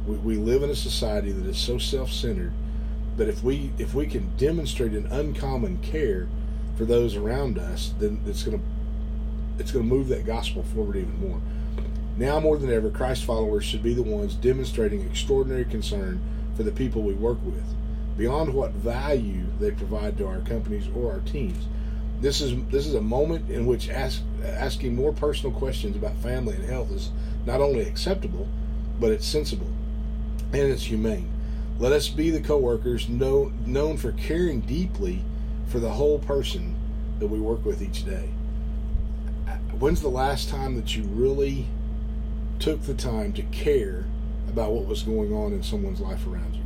We, 0.06 0.16
we 0.18 0.36
live 0.36 0.64
in 0.64 0.70
a 0.70 0.76
society 0.76 1.32
that 1.32 1.48
is 1.48 1.58
so 1.58 1.78
self-centered 1.78 2.52
but 3.18 3.28
if 3.28 3.44
we 3.44 3.72
if 3.80 3.94
we 3.96 4.06
can 4.06 4.36
demonstrate 4.38 4.94
an 4.94 5.08
uncommon 5.08 5.80
care 5.80 6.28
for 6.78 6.86
those 6.86 7.16
around 7.16 7.58
us, 7.58 7.94
then 8.00 8.22
it's 8.26 8.44
going 8.44 8.60
to 8.60 8.64
it's 9.60 9.72
going 9.72 9.90
to 9.90 9.96
move 9.96 10.08
that 10.10 10.26
gospel 10.26 10.64
forward 10.64 10.98
even 10.98 11.20
more. 11.20 11.42
Now 12.16 12.40
more 12.40 12.58
than 12.58 12.72
ever, 12.72 12.90
Christ 12.92 13.26
followers 13.26 13.66
should 13.66 13.84
be 13.84 13.96
the 13.96 14.04
ones 14.04 14.36
demonstrating 14.36 15.02
extraordinary 15.02 15.66
concern 15.66 16.22
for 16.56 16.64
the 16.64 16.72
people 16.72 17.02
we 17.02 17.14
work 17.14 17.40
with, 17.44 17.64
beyond 18.18 18.54
what 18.54 18.72
value 18.72 19.46
they 19.60 19.72
provide 19.72 20.18
to 20.20 20.28
our 20.28 20.40
companies 20.40 20.88
or 20.96 21.12
our 21.12 21.20
teams. 21.22 21.66
This 22.22 22.42
is 22.42 22.56
this 22.70 22.86
is 22.86 22.94
a 22.94 23.02
moment 23.02 23.50
in 23.50 23.66
which 23.66 23.90
ask, 23.90 24.22
asking 24.44 24.96
more 24.96 25.12
personal 25.12 25.56
questions 25.56 25.96
about 25.96 26.16
family 26.18 26.56
and 26.56 26.66
health 26.66 26.92
is 26.92 27.12
not 27.46 27.62
only 27.62 27.82
acceptable, 27.82 28.48
but 29.00 29.12
it's 29.12 29.26
sensible 29.26 29.70
and 30.54 30.72
it's 30.72 30.84
humane. 30.84 31.30
Let 31.80 31.92
us 31.92 32.08
be 32.08 32.32
the 32.32 32.42
coworkers 32.42 33.08
know, 33.08 33.52
known 33.66 33.98
for 33.98 34.12
caring 34.14 34.62
deeply 34.62 35.24
for 35.68 35.80
the 35.80 35.92
whole 35.92 36.18
person 36.18 36.76
that 37.20 37.28
we 37.28 37.40
work 37.40 37.64
with 37.66 37.84
each 37.84 38.04
day. 38.04 38.30
When's 39.78 40.02
the 40.02 40.10
last 40.10 40.50
time 40.50 40.76
that 40.76 40.96
you 40.96 41.04
really 41.04 41.68
took 42.58 42.82
the 42.84 42.96
time 42.96 43.32
to 43.34 43.44
care 43.44 44.06
about 44.50 44.72
what 44.72 44.88
was 44.88 45.04
going 45.04 45.32
on 45.32 45.54
in 45.54 45.62
someone's 45.62 46.00
life 46.00 46.26
around 46.26 46.56
you? 46.56 46.64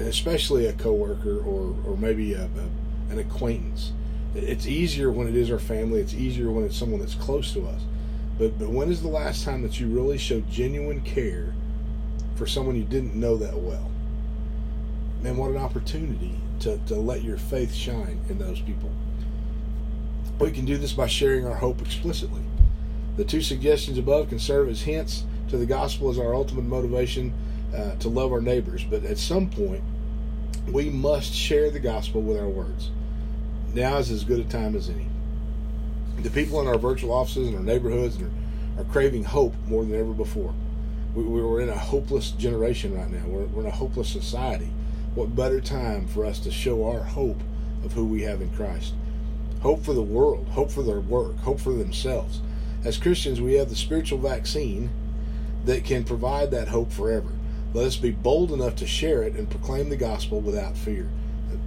Especially 0.00 0.66
a 0.66 0.72
coworker 0.72 1.38
or, 1.38 1.76
or 1.86 1.96
maybe 1.96 2.34
a, 2.34 2.42
a, 2.42 3.12
an 3.12 3.20
acquaintance. 3.20 3.92
It's 4.34 4.66
easier 4.66 5.12
when 5.12 5.28
it 5.28 5.36
is 5.36 5.48
our 5.50 5.60
family. 5.60 6.00
It's 6.00 6.12
easier 6.12 6.50
when 6.50 6.64
it's 6.64 6.76
someone 6.76 6.98
that's 6.98 7.14
close 7.14 7.52
to 7.52 7.66
us. 7.68 7.82
But 8.36 8.58
but 8.58 8.68
when 8.68 8.90
is 8.90 9.00
the 9.00 9.08
last 9.08 9.44
time 9.44 9.62
that 9.62 9.80
you 9.80 9.86
really 9.86 10.18
showed 10.18 10.50
genuine 10.50 11.00
care 11.02 11.54
for 12.36 12.46
someone 12.46 12.76
you 12.76 12.84
didn't 12.84 13.14
know 13.14 13.36
that 13.36 13.56
well? 13.56 13.90
Man, 15.22 15.36
what 15.36 15.50
an 15.50 15.56
opportunity 15.56 16.34
to, 16.60 16.78
to 16.86 16.94
let 16.94 17.24
your 17.24 17.36
faith 17.36 17.74
shine 17.74 18.20
in 18.28 18.38
those 18.38 18.60
people. 18.60 18.90
We 20.38 20.50
can 20.50 20.64
do 20.64 20.76
this 20.76 20.92
by 20.92 21.06
sharing 21.06 21.46
our 21.46 21.54
hope 21.54 21.80
explicitly. 21.80 22.42
The 23.16 23.24
two 23.24 23.40
suggestions 23.40 23.96
above 23.96 24.28
can 24.28 24.38
serve 24.38 24.68
as 24.68 24.82
hints 24.82 25.24
to 25.48 25.56
the 25.56 25.66
gospel 25.66 26.10
as 26.10 26.18
our 26.18 26.34
ultimate 26.34 26.64
motivation 26.64 27.32
uh, 27.74 27.96
to 27.96 28.08
love 28.08 28.32
our 28.32 28.42
neighbors. 28.42 28.84
But 28.84 29.04
at 29.04 29.18
some 29.18 29.48
point, 29.48 29.82
we 30.70 30.90
must 30.90 31.32
share 31.32 31.70
the 31.70 31.80
gospel 31.80 32.20
with 32.20 32.38
our 32.38 32.48
words. 32.48 32.90
Now 33.72 33.96
is 33.98 34.10
as 34.10 34.24
good 34.24 34.40
a 34.40 34.44
time 34.44 34.76
as 34.76 34.88
any. 34.88 35.06
The 36.18 36.30
people 36.30 36.60
in 36.60 36.66
our 36.66 36.78
virtual 36.78 37.12
offices 37.12 37.48
and 37.48 37.56
our 37.56 37.62
neighborhoods 37.62 38.20
are, 38.20 38.30
are 38.78 38.84
craving 38.84 39.24
hope 39.24 39.54
more 39.66 39.84
than 39.84 39.94
ever 39.94 40.12
before. 40.12 40.54
We, 41.16 41.24
we're 41.24 41.60
in 41.60 41.68
a 41.68 41.78
hopeless 41.78 42.30
generation 42.30 42.96
right 42.96 43.10
now. 43.10 43.26
We're, 43.26 43.46
we're 43.46 43.62
in 43.62 43.68
a 43.68 43.72
hopeless 43.72 44.08
society. 44.08 44.70
What 45.14 45.34
better 45.34 45.60
time 45.60 46.06
for 46.06 46.24
us 46.24 46.38
to 46.40 46.50
show 46.50 46.86
our 46.88 47.02
hope 47.02 47.40
of 47.84 47.92
who 47.92 48.04
we 48.04 48.22
have 48.22 48.42
in 48.42 48.50
Christ? 48.50 48.94
Hope 49.62 49.82
for 49.82 49.94
the 49.94 50.02
world, 50.02 50.46
hope 50.50 50.70
for 50.70 50.82
their 50.82 51.00
work, 51.00 51.38
hope 51.38 51.58
for 51.58 51.72
themselves. 51.72 52.40
As 52.84 52.98
Christians, 52.98 53.40
we 53.40 53.54
have 53.54 53.70
the 53.70 53.76
spiritual 53.76 54.18
vaccine 54.18 54.90
that 55.64 55.84
can 55.84 56.04
provide 56.04 56.50
that 56.52 56.68
hope 56.68 56.92
forever. 56.92 57.30
Let 57.72 57.86
us 57.86 57.96
be 57.96 58.12
bold 58.12 58.52
enough 58.52 58.76
to 58.76 58.86
share 58.86 59.22
it 59.22 59.34
and 59.34 59.50
proclaim 59.50 59.88
the 59.88 59.96
gospel 59.96 60.40
without 60.40 60.76
fear. 60.76 61.08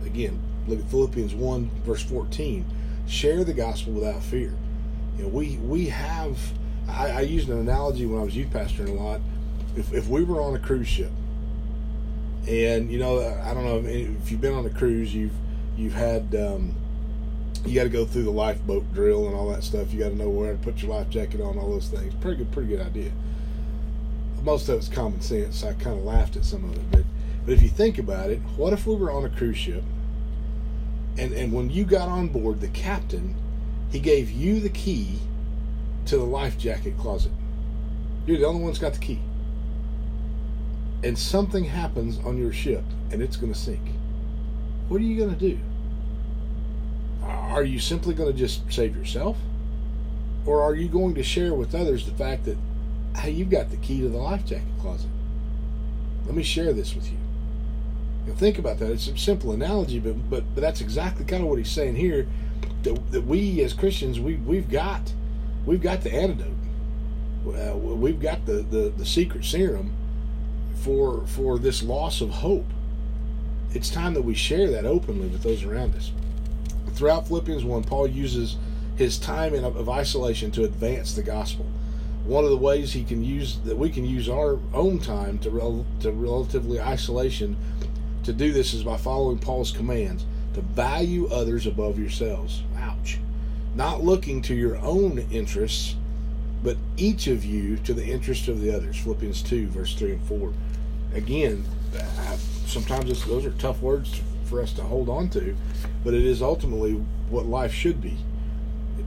Again, 0.05 0.39
look 0.67 0.79
at 0.79 0.85
Philippians 0.85 1.33
1, 1.33 1.69
verse 1.83 2.03
14 2.03 2.65
share 3.09 3.43
the 3.43 3.53
gospel 3.53 3.93
without 3.93 4.21
fear. 4.21 4.53
You 5.17 5.23
know, 5.23 5.29
we 5.29 5.57
we 5.57 5.87
have. 5.87 6.37
I, 6.87 7.09
I 7.09 7.21
used 7.21 7.49
an 7.49 7.57
analogy 7.57 8.05
when 8.05 8.21
I 8.21 8.23
was 8.23 8.35
youth 8.35 8.51
pastoring 8.51 8.89
a 8.89 8.93
lot. 8.93 9.19
If 9.75 9.93
if 9.93 10.07
we 10.07 10.23
were 10.23 10.41
on 10.41 10.55
a 10.55 10.59
cruise 10.59 10.87
ship, 10.87 11.11
and 12.47 12.91
you 12.91 12.99
know, 12.99 13.19
I 13.43 13.53
don't 13.53 13.65
know 13.65 13.77
if 13.85 14.31
you've 14.31 14.41
been 14.41 14.53
on 14.53 14.65
a 14.65 14.69
cruise, 14.69 15.13
you've 15.13 15.33
you've 15.77 15.93
had. 15.93 16.35
Um, 16.35 16.75
you 17.65 17.75
got 17.75 17.83
to 17.83 17.89
go 17.89 18.05
through 18.05 18.23
the 18.23 18.31
lifeboat 18.31 18.93
drill 18.93 19.27
and 19.27 19.35
all 19.35 19.49
that 19.49 19.65
stuff. 19.65 19.91
You 19.91 19.99
got 19.99 20.09
to 20.09 20.15
know 20.15 20.29
where 20.29 20.53
to 20.53 20.59
put 20.59 20.81
your 20.81 20.91
life 20.91 21.09
jacket 21.09 21.41
on, 21.41 21.57
all 21.57 21.69
those 21.69 21.89
things. 21.89 22.13
Pretty 22.21 22.37
good, 22.37 22.51
pretty 22.53 22.69
good 22.69 22.79
idea. 22.79 23.11
Most 24.43 24.69
of 24.69 24.77
it's 24.77 24.87
common 24.87 25.19
sense. 25.19 25.61
I 25.65 25.73
kind 25.73 25.99
of 25.99 26.05
laughed 26.05 26.37
at 26.37 26.45
some 26.45 26.63
of 26.63 26.75
it, 26.75 26.91
but 26.91 27.03
but 27.45 27.53
if 27.53 27.61
you 27.61 27.67
think 27.67 27.97
about 27.97 28.29
it, 28.29 28.39
what 28.55 28.71
if 28.71 28.87
we 28.87 28.95
were 28.95 29.11
on 29.11 29.25
a 29.25 29.29
cruise 29.29 29.57
ship 29.57 29.83
and 31.19 31.33
and 31.33 31.51
when 31.51 31.69
you 31.69 31.83
got 31.83 32.07
on 32.07 32.29
board, 32.29 32.61
the 32.61 32.69
captain, 32.69 33.35
he 33.91 33.99
gave 33.99 34.31
you 34.31 34.59
the 34.59 34.69
key 34.69 35.19
to 36.05 36.17
the 36.17 36.23
life 36.23 36.57
jacket 36.57 36.97
closet. 36.97 37.31
You're 38.25 38.37
the 38.37 38.45
only 38.45 38.61
one 38.61 38.69
that's 38.71 38.79
got 38.79 38.93
the 38.93 38.99
key. 38.99 39.19
And 41.03 41.17
something 41.17 41.63
happens 41.63 42.19
on 42.19 42.37
your 42.37 42.51
ship 42.51 42.83
and 43.11 43.21
it's 43.21 43.37
going 43.37 43.53
to 43.53 43.57
sink. 43.57 43.81
What 44.89 44.99
are 44.99 45.03
you 45.03 45.17
going 45.17 45.35
to 45.35 45.39
do? 45.39 45.59
Are 47.23 47.63
you 47.63 47.79
simply 47.79 48.13
going 48.13 48.31
to 48.31 48.37
just 48.37 48.71
save 48.71 48.95
yourself? 48.95 49.37
Or 50.45 50.61
are 50.61 50.73
you 50.75 50.87
going 50.87 51.15
to 51.15 51.23
share 51.23 51.53
with 51.53 51.75
others 51.75 52.05
the 52.05 52.13
fact 52.13 52.45
that, 52.45 52.57
hey, 53.17 53.31
you've 53.31 53.49
got 53.49 53.69
the 53.69 53.77
key 53.77 54.01
to 54.01 54.09
the 54.09 54.17
life 54.17 54.45
jacket 54.45 54.67
closet? 54.79 55.09
Let 56.25 56.35
me 56.35 56.43
share 56.43 56.73
this 56.73 56.95
with 56.95 57.11
you. 57.11 57.17
Know, 58.27 58.33
think 58.33 58.59
about 58.59 58.79
that. 58.79 58.91
It's 58.91 59.07
a 59.07 59.17
simple 59.17 59.51
analogy, 59.51 59.99
but, 59.99 60.29
but 60.29 60.43
but 60.53 60.61
that's 60.61 60.81
exactly 60.81 61.25
kind 61.25 61.43
of 61.43 61.49
what 61.49 61.57
he's 61.57 61.71
saying 61.71 61.95
here. 61.95 62.27
That, 62.83 63.11
that 63.11 63.25
we 63.25 63.61
as 63.63 63.73
Christians, 63.73 64.19
we 64.19 64.35
we've 64.35 64.69
got 64.69 65.13
we've 65.65 65.81
got 65.81 66.01
the 66.01 66.13
antidote. 66.13 66.53
Uh, 67.47 67.75
we've 67.77 68.19
got 68.19 68.45
the, 68.45 68.61
the 68.61 68.93
the 68.95 69.05
secret 69.05 69.45
serum 69.45 69.91
for 70.79 71.25
for 71.27 71.57
this 71.57 71.83
loss 71.83 72.21
of 72.21 72.29
hope. 72.29 72.67
It's 73.73 73.89
time 73.89 74.13
that 74.15 74.23
we 74.23 74.33
share 74.33 74.71
that 74.71 74.85
openly 74.85 75.27
with 75.27 75.43
those 75.43 75.63
around 75.63 75.95
us. 75.95 76.11
Throughout 76.93 77.27
Philippians 77.27 77.63
one, 77.63 77.83
Paul 77.83 78.07
uses 78.07 78.57
his 78.95 79.17
time 79.17 79.53
in, 79.53 79.63
of 79.63 79.87
isolation 79.87 80.51
to 80.51 80.63
advance 80.63 81.13
the 81.13 81.23
gospel 81.23 81.65
one 82.29 82.43
of 82.43 82.51
the 82.51 82.57
ways 82.57 82.93
he 82.93 83.03
can 83.03 83.23
use 83.23 83.57
that 83.65 83.77
we 83.77 83.89
can 83.89 84.05
use 84.05 84.29
our 84.29 84.59
own 84.73 84.99
time 84.99 85.39
to 85.39 85.49
rel, 85.49 85.85
to 85.99 86.11
relatively 86.11 86.79
isolation 86.79 87.57
to 88.23 88.31
do 88.31 88.51
this 88.51 88.73
is 88.73 88.83
by 88.83 88.97
following 88.97 89.39
Paul's 89.39 89.71
commands 89.71 90.25
to 90.53 90.61
value 90.61 91.27
others 91.29 91.65
above 91.65 91.97
yourselves. 91.97 92.61
Ouch. 92.77 93.17
Not 93.75 94.03
looking 94.03 94.41
to 94.43 94.53
your 94.53 94.77
own 94.77 95.19
interests, 95.31 95.95
but 96.61 96.77
each 96.97 97.25
of 97.25 97.43
you 97.43 97.77
to 97.77 97.93
the 97.95 98.05
interest 98.05 98.47
of 98.47 98.61
the 98.61 98.75
others. 98.75 98.97
Philippians 98.97 99.41
2, 99.41 99.67
verse 99.69 99.95
3 99.95 100.11
and 100.13 100.23
4. 100.23 100.53
Again, 101.13 101.65
sometimes 102.65 103.25
those 103.25 103.45
are 103.45 103.51
tough 103.51 103.81
words 103.81 104.21
for 104.45 104.61
us 104.61 104.73
to 104.73 104.83
hold 104.83 105.09
on 105.09 105.29
to, 105.29 105.55
but 106.03 106.13
it 106.13 106.25
is 106.25 106.41
ultimately 106.41 106.93
what 107.29 107.45
life 107.45 107.73
should 107.73 108.01
be 108.01 108.17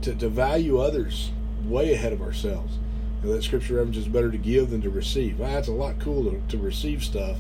to, 0.02 0.14
to 0.14 0.28
value 0.28 0.78
others 0.78 1.30
way 1.64 1.92
ahead 1.92 2.12
of 2.12 2.23
ourselves. 2.23 2.78
You 3.23 3.28
know, 3.28 3.37
that 3.37 3.42
scripture 3.42 3.76
reference 3.76 3.97
is 3.97 4.09
better 4.09 4.30
to 4.30 4.38
give 4.38 4.71
than 4.71 4.82
to 4.82 4.90
receive. 4.90 5.38
Well, 5.38 5.52
that's 5.52 5.68
a 5.68 5.73
lot 5.73 5.99
cooler 6.00 6.40
to 6.49 6.59
receive 6.59 7.04
stuff 7.04 7.38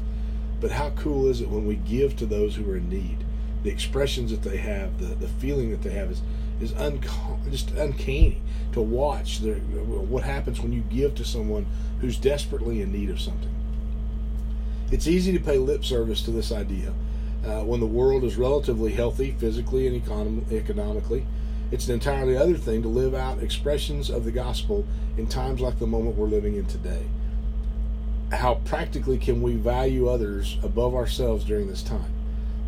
but 0.62 0.70
how 0.70 0.90
cool 0.90 1.26
is 1.26 1.40
it 1.40 1.50
when 1.50 1.66
we 1.66 1.74
give 1.74 2.14
to 2.16 2.24
those 2.24 2.54
who 2.54 2.70
are 2.70 2.76
in 2.76 2.88
need? 2.88 3.24
The 3.64 3.70
expressions 3.70 4.30
that 4.30 4.48
they 4.48 4.58
have, 4.58 5.00
the, 5.00 5.06
the 5.06 5.26
feeling 5.26 5.72
that 5.72 5.82
they 5.82 5.90
have 5.90 6.10
is 6.10 6.22
is 6.60 6.72
just 7.50 7.72
uncanny 7.72 8.40
to 8.70 8.80
watch. 8.80 9.40
The, 9.40 9.54
what 9.54 10.22
happens 10.22 10.60
when 10.60 10.72
you 10.72 10.82
give 10.82 11.16
to 11.16 11.24
someone 11.24 11.66
who's 12.00 12.16
desperately 12.16 12.80
in 12.80 12.92
need 12.92 13.10
of 13.10 13.20
something? 13.20 13.52
It's 14.92 15.08
easy 15.08 15.32
to 15.32 15.40
pay 15.40 15.58
lip 15.58 15.84
service 15.84 16.22
to 16.22 16.30
this 16.30 16.52
idea 16.52 16.92
uh, 17.44 17.64
when 17.64 17.80
the 17.80 17.86
world 17.86 18.22
is 18.22 18.36
relatively 18.36 18.92
healthy 18.92 19.32
physically 19.32 19.88
and 19.88 20.00
econom- 20.00 20.52
economically. 20.52 21.26
It's 21.72 21.88
an 21.88 21.94
entirely 21.94 22.36
other 22.36 22.56
thing 22.56 22.82
to 22.82 22.88
live 22.88 23.14
out 23.14 23.42
expressions 23.42 24.10
of 24.10 24.24
the 24.24 24.30
gospel 24.30 24.86
in 25.16 25.26
times 25.26 25.60
like 25.60 25.78
the 25.78 25.86
moment 25.86 26.16
we're 26.16 26.26
living 26.26 26.54
in 26.54 26.66
today 26.66 27.06
how 28.32 28.54
practically 28.64 29.18
can 29.18 29.42
we 29.42 29.54
value 29.54 30.08
others 30.08 30.58
above 30.62 30.94
ourselves 30.94 31.44
during 31.44 31.68
this 31.68 31.82
time? 31.82 32.12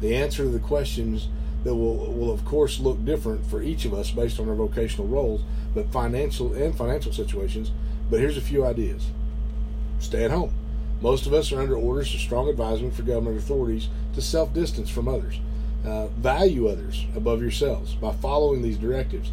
The 0.00 0.14
answer 0.14 0.44
to 0.44 0.48
the 0.48 0.58
questions 0.58 1.28
that 1.64 1.74
will 1.74 2.12
will 2.12 2.30
of 2.30 2.44
course 2.44 2.78
look 2.78 3.02
different 3.04 3.46
for 3.46 3.62
each 3.62 3.84
of 3.84 3.94
us 3.94 4.10
based 4.10 4.38
on 4.38 4.48
our 4.48 4.54
vocational 4.54 5.08
roles, 5.08 5.42
but 5.74 5.90
financial 5.90 6.52
and 6.52 6.76
financial 6.76 7.12
situations. 7.12 7.70
But 8.10 8.20
here's 8.20 8.36
a 8.36 8.42
few 8.42 8.66
ideas. 8.66 9.06
Stay 9.98 10.24
at 10.24 10.30
home. 10.30 10.52
Most 11.00 11.26
of 11.26 11.34
us 11.34 11.52
are 11.52 11.60
under 11.60 11.76
orders 11.76 12.14
of 12.14 12.20
strong 12.20 12.48
advisement 12.48 12.94
for 12.94 13.02
government 13.02 13.38
authorities 13.38 13.88
to 14.14 14.22
self 14.22 14.52
distance 14.54 14.88
from 14.90 15.08
others. 15.08 15.40
Uh, 15.84 16.06
value 16.06 16.66
others 16.66 17.04
above 17.14 17.42
yourselves 17.42 17.94
by 17.94 18.12
following 18.12 18.62
these 18.62 18.78
directives. 18.78 19.32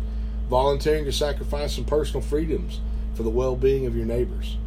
Volunteering 0.49 1.05
to 1.05 1.11
sacrifice 1.13 1.73
some 1.75 1.85
personal 1.85 2.21
freedoms 2.21 2.81
for 3.13 3.23
the 3.23 3.29
well 3.29 3.55
being 3.55 3.85
of 3.85 3.95
your 3.95 4.05
neighbors. 4.05 4.57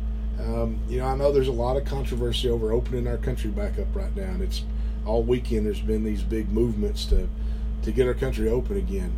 Um, 0.41 0.79
you 0.89 0.99
know, 0.99 1.07
I 1.07 1.15
know 1.15 1.31
there's 1.31 1.49
a 1.49 1.53
lot 1.53 1.77
of 1.77 1.85
controversy 1.85 2.49
over 2.49 2.73
opening 2.73 3.07
our 3.07 3.19
country 3.19 3.51
back 3.51 3.79
up 3.79 3.95
right 3.95 4.15
now, 4.17 4.25
and 4.25 4.43
it's 4.43 4.65
all 5.07 5.23
weekend. 5.23 5.67
There's 5.67 5.81
been 5.81 6.05
these 6.05 6.23
big 6.23 6.51
movements 6.51 7.05
to 7.07 7.29
to 7.83 7.93
get 7.93 8.07
our 8.07 8.15
country 8.15 8.49
open 8.49 8.79
again. 8.79 9.13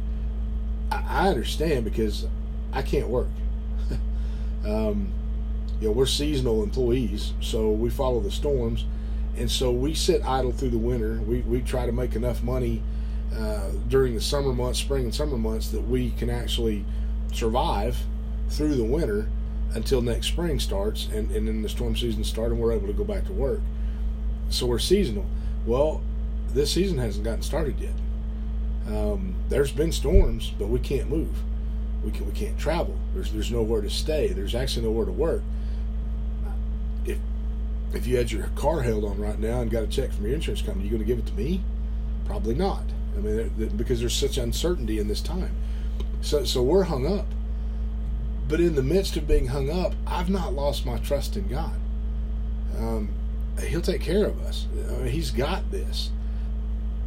I, 0.90 1.04
I 1.08 1.28
understand 1.28 1.84
because 1.84 2.26
I 2.72 2.82
can't 2.82 3.08
work. 3.08 3.28
um, 4.66 5.12
you 5.80 5.88
know, 5.88 5.92
we're 5.92 6.06
seasonal 6.06 6.62
employees, 6.62 7.32
so 7.40 7.70
we 7.70 7.90
follow 7.90 8.20
the 8.20 8.30
storms, 8.30 8.84
and 9.36 9.50
so 9.50 9.70
we 9.70 9.94
sit 9.94 10.24
idle 10.24 10.52
through 10.52 10.70
the 10.70 10.78
winter. 10.78 11.20
We 11.26 11.40
we 11.40 11.60
try 11.60 11.86
to 11.86 11.92
make 11.92 12.16
enough 12.16 12.42
money 12.42 12.82
uh, 13.36 13.70
during 13.88 14.14
the 14.14 14.20
summer 14.20 14.52
months, 14.52 14.78
spring 14.78 15.04
and 15.04 15.14
summer 15.14 15.36
months, 15.36 15.68
that 15.68 15.82
we 15.82 16.10
can 16.12 16.30
actually 16.30 16.84
survive 17.32 17.98
through 18.48 18.76
the 18.76 18.84
winter 18.84 19.28
until 19.74 20.00
next 20.00 20.28
spring 20.28 20.58
starts, 20.58 21.08
and 21.12 21.30
and 21.30 21.46
then 21.46 21.62
the 21.62 21.68
storm 21.68 21.94
season 21.96 22.24
starts, 22.24 22.52
and 22.52 22.60
we're 22.60 22.72
able 22.72 22.86
to 22.86 22.94
go 22.94 23.04
back 23.04 23.26
to 23.26 23.32
work. 23.32 23.60
So 24.48 24.66
we're 24.66 24.78
seasonal. 24.78 25.26
Well, 25.66 26.02
this 26.54 26.72
season 26.72 26.98
hasn't 26.98 27.24
gotten 27.24 27.42
started 27.42 27.78
yet. 27.78 27.92
Um, 28.88 29.34
there's 29.48 29.72
been 29.72 29.92
storms, 29.92 30.52
but 30.58 30.68
we 30.68 30.78
can't 30.78 31.10
move. 31.10 31.36
We 32.04 32.12
can 32.12 32.24
we 32.26 32.32
can't 32.32 32.58
travel. 32.58 32.96
There's 33.12 33.32
there's 33.32 33.50
nowhere 33.50 33.82
to 33.82 33.90
stay. 33.90 34.28
There's 34.28 34.54
actually 34.54 34.86
nowhere 34.86 35.06
to 35.06 35.12
work. 35.12 35.42
If 37.92 38.06
you 38.06 38.16
had 38.16 38.30
your 38.30 38.44
car 38.56 38.82
held 38.82 39.04
on 39.04 39.18
right 39.18 39.38
now 39.38 39.60
and 39.60 39.70
got 39.70 39.82
a 39.82 39.86
check 39.86 40.12
from 40.12 40.26
your 40.26 40.34
insurance 40.34 40.62
company, 40.62 40.84
you 40.84 40.90
going 40.90 41.02
to 41.02 41.06
give 41.06 41.18
it 41.18 41.26
to 41.26 41.34
me? 41.34 41.62
Probably 42.26 42.54
not. 42.54 42.82
I 43.16 43.20
mean, 43.20 43.72
because 43.76 44.00
there's 44.00 44.14
such 44.14 44.36
uncertainty 44.36 44.98
in 44.98 45.08
this 45.08 45.20
time. 45.20 45.54
So 46.20 46.44
so 46.44 46.62
we're 46.62 46.84
hung 46.84 47.06
up. 47.06 47.26
But 48.48 48.60
in 48.60 48.74
the 48.74 48.82
midst 48.82 49.16
of 49.16 49.26
being 49.26 49.48
hung 49.48 49.70
up, 49.70 49.94
I've 50.06 50.30
not 50.30 50.52
lost 50.52 50.86
my 50.86 50.98
trust 50.98 51.36
in 51.36 51.48
God. 51.48 51.76
Um, 52.78 53.08
he'll 53.60 53.80
take 53.80 54.02
care 54.02 54.26
of 54.26 54.40
us. 54.40 54.66
I 54.88 54.96
mean, 54.98 55.08
he's 55.08 55.30
got 55.30 55.70
this. 55.70 56.10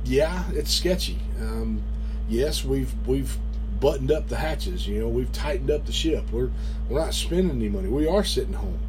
Yeah, 0.03 0.43
it's 0.51 0.73
sketchy. 0.73 1.19
Um, 1.39 1.83
yes, 2.27 2.65
we've 2.65 2.93
we've 3.07 3.37
buttoned 3.79 4.11
up 4.11 4.27
the 4.27 4.37
hatches. 4.37 4.87
You 4.87 5.01
know, 5.01 5.07
we've 5.07 5.31
tightened 5.31 5.71
up 5.71 5.85
the 5.85 5.91
ship. 5.91 6.29
We're 6.31 6.49
we're 6.89 6.99
not 6.99 7.13
spending 7.13 7.51
any 7.51 7.69
money. 7.69 7.87
We 7.87 8.07
are 8.07 8.23
sitting 8.23 8.53
home. 8.53 8.79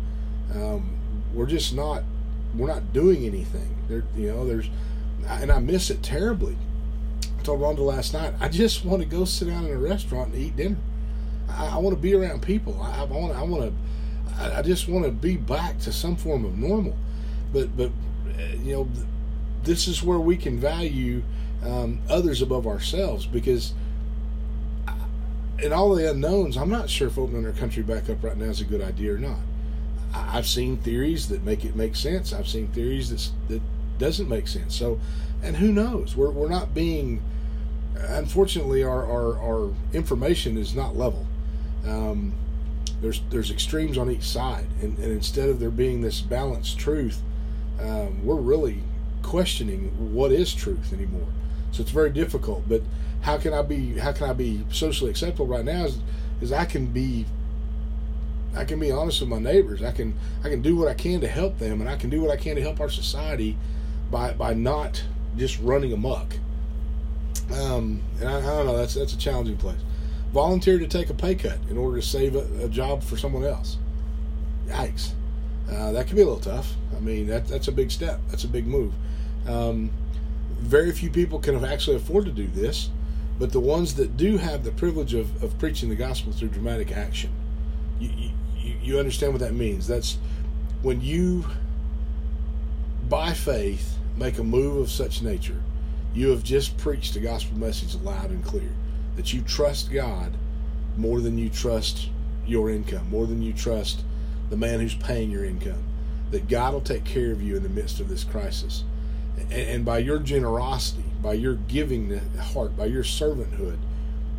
Um, 0.54 0.96
we're 1.34 1.46
just 1.46 1.74
not 1.74 2.02
we're 2.54 2.66
not 2.66 2.92
doing 2.92 3.24
anything. 3.24 3.76
There, 3.88 4.04
you 4.16 4.28
know, 4.28 4.46
there's 4.46 4.68
and 5.28 5.50
I 5.52 5.58
miss 5.60 5.90
it 5.90 6.02
terribly. 6.02 6.56
I 7.38 7.42
told 7.42 7.60
Rhonda 7.60 7.78
last 7.78 8.12
night. 8.12 8.34
I 8.40 8.48
just 8.48 8.84
want 8.84 9.02
to 9.02 9.08
go 9.08 9.24
sit 9.24 9.48
down 9.48 9.64
in 9.66 9.72
a 9.72 9.78
restaurant 9.78 10.34
and 10.34 10.42
eat 10.42 10.56
dinner. 10.56 10.78
I, 11.48 11.68
I 11.68 11.76
want 11.78 11.96
to 11.96 12.00
be 12.00 12.14
around 12.14 12.42
people. 12.42 12.80
I, 12.82 13.00
I 13.00 13.04
want 13.04 13.36
I 13.36 13.42
want 13.42 13.64
to. 13.64 13.72
I 14.38 14.62
just 14.62 14.88
want 14.88 15.04
to 15.04 15.10
be 15.10 15.36
back 15.36 15.78
to 15.80 15.92
some 15.92 16.16
form 16.16 16.44
of 16.44 16.56
normal. 16.56 16.96
But 17.52 17.76
but 17.76 17.90
you 18.62 18.74
know, 18.74 18.88
this 19.64 19.86
is 19.86 20.02
where 20.02 20.18
we 20.18 20.36
can 20.36 20.58
value 20.58 21.22
um, 21.64 22.00
others 22.08 22.40
above 22.40 22.66
ourselves 22.66 23.26
because 23.26 23.74
in 25.62 25.72
all 25.72 25.94
the 25.94 26.10
unknowns, 26.10 26.56
I'm 26.56 26.70
not 26.70 26.88
sure 26.88 27.08
if 27.08 27.18
opening 27.18 27.44
our 27.44 27.52
country 27.52 27.82
back 27.82 28.08
up 28.08 28.22
right 28.22 28.36
now 28.36 28.46
is 28.46 28.60
a 28.60 28.64
good 28.64 28.80
idea 28.80 29.14
or 29.14 29.18
not. 29.18 29.38
I've 30.14 30.46
seen 30.46 30.76
theories 30.78 31.28
that 31.28 31.44
make 31.44 31.64
it 31.64 31.76
make 31.76 31.96
sense. 31.96 32.32
I've 32.32 32.48
seen 32.48 32.68
theories 32.68 33.10
that 33.10 33.30
that 33.48 33.62
doesn't 33.98 34.28
make 34.28 34.48
sense. 34.48 34.74
So, 34.74 34.98
and 35.42 35.56
who 35.56 35.72
knows? 35.72 36.16
We're 36.16 36.30
we're 36.30 36.48
not 36.48 36.74
being. 36.74 37.22
Unfortunately, 37.96 38.82
our 38.82 39.04
our, 39.04 39.38
our 39.38 39.74
information 39.92 40.56
is 40.56 40.74
not 40.74 40.96
level. 40.96 41.26
Um, 41.86 42.34
there's 43.00 43.20
there's 43.30 43.50
extremes 43.50 43.98
on 43.98 44.10
each 44.10 44.22
side, 44.28 44.66
and, 44.80 44.98
and 44.98 45.12
instead 45.12 45.48
of 45.48 45.60
there 45.60 45.70
being 45.70 46.00
this 46.00 46.20
balanced 46.20 46.78
truth, 46.78 47.20
um, 47.80 48.24
we're 48.24 48.36
really 48.36 48.82
questioning 49.22 50.14
what 50.14 50.32
is 50.32 50.54
truth 50.54 50.92
anymore. 50.92 51.28
So 51.72 51.82
it's 51.82 51.90
very 51.90 52.10
difficult. 52.10 52.68
But 52.68 52.82
how 53.22 53.38
can 53.38 53.52
I 53.52 53.62
be 53.62 53.98
how 53.98 54.12
can 54.12 54.28
I 54.28 54.32
be 54.32 54.64
socially 54.70 55.10
acceptable 55.10 55.46
right 55.46 55.64
now? 55.64 55.84
Is, 55.84 55.98
is 56.40 56.52
I 56.52 56.64
can 56.64 56.86
be 56.86 57.26
I 58.54 58.64
can 58.64 58.80
be 58.80 58.90
honest 58.90 59.20
with 59.20 59.30
my 59.30 59.38
neighbors. 59.38 59.82
I 59.82 59.92
can 59.92 60.18
I 60.44 60.48
can 60.48 60.62
do 60.62 60.76
what 60.76 60.88
I 60.88 60.94
can 60.94 61.20
to 61.20 61.28
help 61.28 61.58
them, 61.58 61.80
and 61.80 61.88
I 61.88 61.96
can 61.96 62.10
do 62.10 62.20
what 62.20 62.30
I 62.30 62.36
can 62.36 62.56
to 62.56 62.62
help 62.62 62.80
our 62.80 62.90
society 62.90 63.56
by 64.10 64.32
by 64.32 64.54
not 64.54 65.02
just 65.36 65.60
running 65.60 65.92
amok. 65.92 66.34
Um, 67.52 68.02
and 68.20 68.28
I, 68.28 68.38
I 68.38 68.42
don't 68.42 68.66
know. 68.66 68.76
That's 68.76 68.94
that's 68.94 69.12
a 69.12 69.18
challenging 69.18 69.56
place. 69.56 69.80
Volunteer 70.32 70.78
to 70.78 70.86
take 70.86 71.10
a 71.10 71.14
pay 71.14 71.34
cut 71.34 71.58
in 71.68 71.76
order 71.76 72.00
to 72.00 72.06
save 72.06 72.36
a, 72.36 72.64
a 72.64 72.68
job 72.68 73.02
for 73.02 73.16
someone 73.16 73.44
else. 73.44 73.78
Yikes! 74.66 75.12
Uh, 75.70 75.92
that 75.92 76.06
can 76.06 76.16
be 76.16 76.22
a 76.22 76.24
little 76.24 76.40
tough. 76.40 76.74
I 76.96 77.00
mean, 77.00 77.26
that 77.28 77.46
that's 77.46 77.68
a 77.68 77.72
big 77.72 77.90
step. 77.90 78.20
That's 78.28 78.44
a 78.44 78.48
big 78.48 78.66
move. 78.66 78.92
Um, 79.46 79.90
very 80.58 80.92
few 80.92 81.10
people 81.10 81.38
can 81.38 81.64
actually 81.64 81.96
afford 81.96 82.26
to 82.26 82.32
do 82.32 82.46
this, 82.46 82.90
but 83.38 83.52
the 83.52 83.60
ones 83.60 83.94
that 83.94 84.16
do 84.16 84.36
have 84.36 84.64
the 84.64 84.70
privilege 84.72 85.14
of, 85.14 85.42
of 85.42 85.58
preaching 85.58 85.88
the 85.88 85.96
gospel 85.96 86.32
through 86.32 86.48
dramatic 86.48 86.92
action, 86.92 87.30
you, 88.00 88.32
you, 88.82 88.98
understand 88.98 89.32
what 89.32 89.40
that 89.40 89.54
means. 89.54 89.86
That's 89.86 90.18
when 90.82 91.00
you, 91.00 91.44
by 93.08 93.32
faith, 93.32 93.96
make 94.16 94.38
a 94.38 94.44
move 94.44 94.78
of 94.78 94.90
such 94.90 95.22
nature, 95.22 95.60
you 96.14 96.30
have 96.30 96.42
just 96.42 96.76
preached 96.76 97.14
the 97.14 97.20
gospel 97.20 97.56
message 97.58 97.94
loud 97.96 98.30
and 98.30 98.44
clear. 98.44 98.70
That 99.16 99.32
you 99.32 99.42
trust 99.42 99.92
God 99.92 100.32
more 100.96 101.20
than 101.20 101.36
you 101.38 101.48
trust 101.50 102.08
your 102.46 102.70
income, 102.70 103.10
more 103.10 103.26
than 103.26 103.42
you 103.42 103.52
trust 103.52 104.02
the 104.48 104.56
man 104.56 104.80
who's 104.80 104.94
paying 104.94 105.30
your 105.30 105.44
income. 105.44 105.84
That 106.30 106.48
God 106.48 106.72
will 106.72 106.80
take 106.80 107.04
care 107.04 107.32
of 107.32 107.42
you 107.42 107.56
in 107.56 107.62
the 107.62 107.68
midst 107.68 108.00
of 108.00 108.08
this 108.08 108.24
crisis 108.24 108.84
and 109.50 109.84
by 109.84 109.98
your 109.98 110.18
generosity, 110.18 111.04
by 111.22 111.32
your 111.34 111.54
giving 111.54 112.18
heart, 112.38 112.76
by 112.76 112.86
your 112.86 113.02
servanthood, 113.02 113.78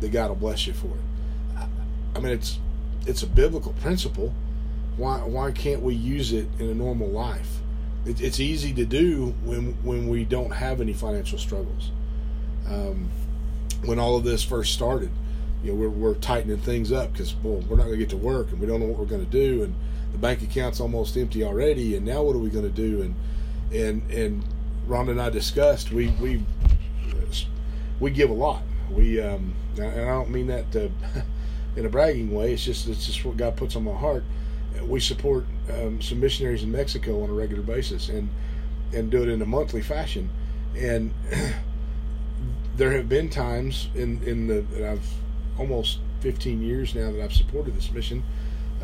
that 0.00 0.10
God 0.10 0.28
will 0.28 0.36
bless 0.36 0.66
you 0.66 0.72
for 0.72 0.86
it. 0.86 1.66
I 2.14 2.20
mean, 2.20 2.32
it's 2.32 2.58
it's 3.06 3.22
a 3.22 3.26
biblical 3.26 3.72
principle. 3.74 4.34
Why 4.96 5.18
why 5.18 5.52
can't 5.52 5.82
we 5.82 5.94
use 5.94 6.32
it 6.32 6.46
in 6.58 6.68
a 6.68 6.74
normal 6.74 7.08
life? 7.08 7.60
It, 8.04 8.20
it's 8.20 8.40
easy 8.40 8.72
to 8.74 8.84
do 8.84 9.34
when 9.44 9.72
when 9.82 10.08
we 10.08 10.24
don't 10.24 10.50
have 10.50 10.80
any 10.80 10.92
financial 10.92 11.38
struggles. 11.38 11.90
Um, 12.68 13.10
when 13.84 13.98
all 13.98 14.16
of 14.16 14.24
this 14.24 14.44
first 14.44 14.72
started, 14.72 15.10
you 15.64 15.72
know, 15.72 15.78
we're, 15.78 15.88
we're 15.88 16.14
tightening 16.14 16.58
things 16.58 16.92
up 16.92 17.12
because 17.12 17.34
well, 17.42 17.60
we're 17.68 17.76
not 17.76 17.86
going 17.86 17.92
to 17.92 17.96
get 17.98 18.10
to 18.10 18.16
work 18.16 18.50
and 18.50 18.60
we 18.60 18.66
don't 18.66 18.80
know 18.80 18.86
what 18.86 18.98
we're 18.98 19.06
going 19.06 19.24
to 19.24 19.30
do, 19.30 19.64
and 19.64 19.74
the 20.12 20.18
bank 20.18 20.42
account's 20.42 20.80
almost 20.80 21.16
empty 21.16 21.42
already, 21.42 21.96
and 21.96 22.06
now 22.06 22.22
what 22.22 22.36
are 22.36 22.40
we 22.40 22.50
going 22.50 22.64
to 22.64 22.70
do? 22.70 23.02
And 23.02 23.14
and 23.72 24.10
and 24.10 24.44
Rhonda 24.88 25.12
and 25.12 25.22
I 25.22 25.30
discussed, 25.30 25.92
we 25.92 26.08
we 26.20 26.42
we 28.00 28.10
give 28.10 28.30
a 28.30 28.34
lot. 28.34 28.62
We 28.90 29.20
um, 29.20 29.54
and 29.78 29.86
I 29.86 30.08
don't 30.08 30.30
mean 30.30 30.48
that 30.48 30.70
to, 30.72 30.90
in 31.76 31.86
a 31.86 31.88
bragging 31.88 32.32
way. 32.32 32.52
It's 32.52 32.64
just 32.64 32.88
it's 32.88 33.06
just 33.06 33.24
what 33.24 33.36
God 33.36 33.56
puts 33.56 33.76
on 33.76 33.84
my 33.84 33.94
heart. 33.94 34.24
We 34.82 35.00
support 35.00 35.46
um, 35.70 36.00
some 36.00 36.20
missionaries 36.20 36.62
in 36.62 36.72
Mexico 36.72 37.22
on 37.22 37.30
a 37.30 37.32
regular 37.32 37.62
basis 37.62 38.08
and 38.08 38.28
and 38.92 39.10
do 39.10 39.22
it 39.22 39.28
in 39.28 39.40
a 39.42 39.46
monthly 39.46 39.82
fashion. 39.82 40.30
And 40.76 41.12
there 42.76 42.92
have 42.92 43.08
been 43.08 43.28
times 43.28 43.88
in 43.94 44.22
in 44.24 44.46
the 44.46 44.90
I've 44.90 45.08
almost 45.58 45.98
15 46.20 46.62
years 46.62 46.94
now 46.94 47.10
that 47.12 47.20
I've 47.20 47.32
supported 47.32 47.76
this 47.76 47.90
mission. 47.90 48.22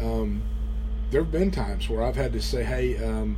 Um, 0.00 0.42
there 1.10 1.22
have 1.22 1.32
been 1.32 1.50
times 1.50 1.88
where 1.88 2.02
I've 2.02 2.16
had 2.16 2.32
to 2.34 2.42
say, 2.42 2.62
"Hey, 2.62 3.02
um, 3.02 3.36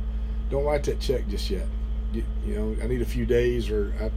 don't 0.49 0.65
write 0.65 0.83
that 0.83 0.99
check 0.99 1.27
just 1.27 1.49
yet." 1.49 1.67
you, 2.13 2.23
you 2.45 2.55
know, 2.55 2.83
I 2.83 2.87
need 2.87 3.01
a 3.01 3.05
few 3.05 3.25
days 3.25 3.69
or 3.69 3.93
I, 3.99 4.11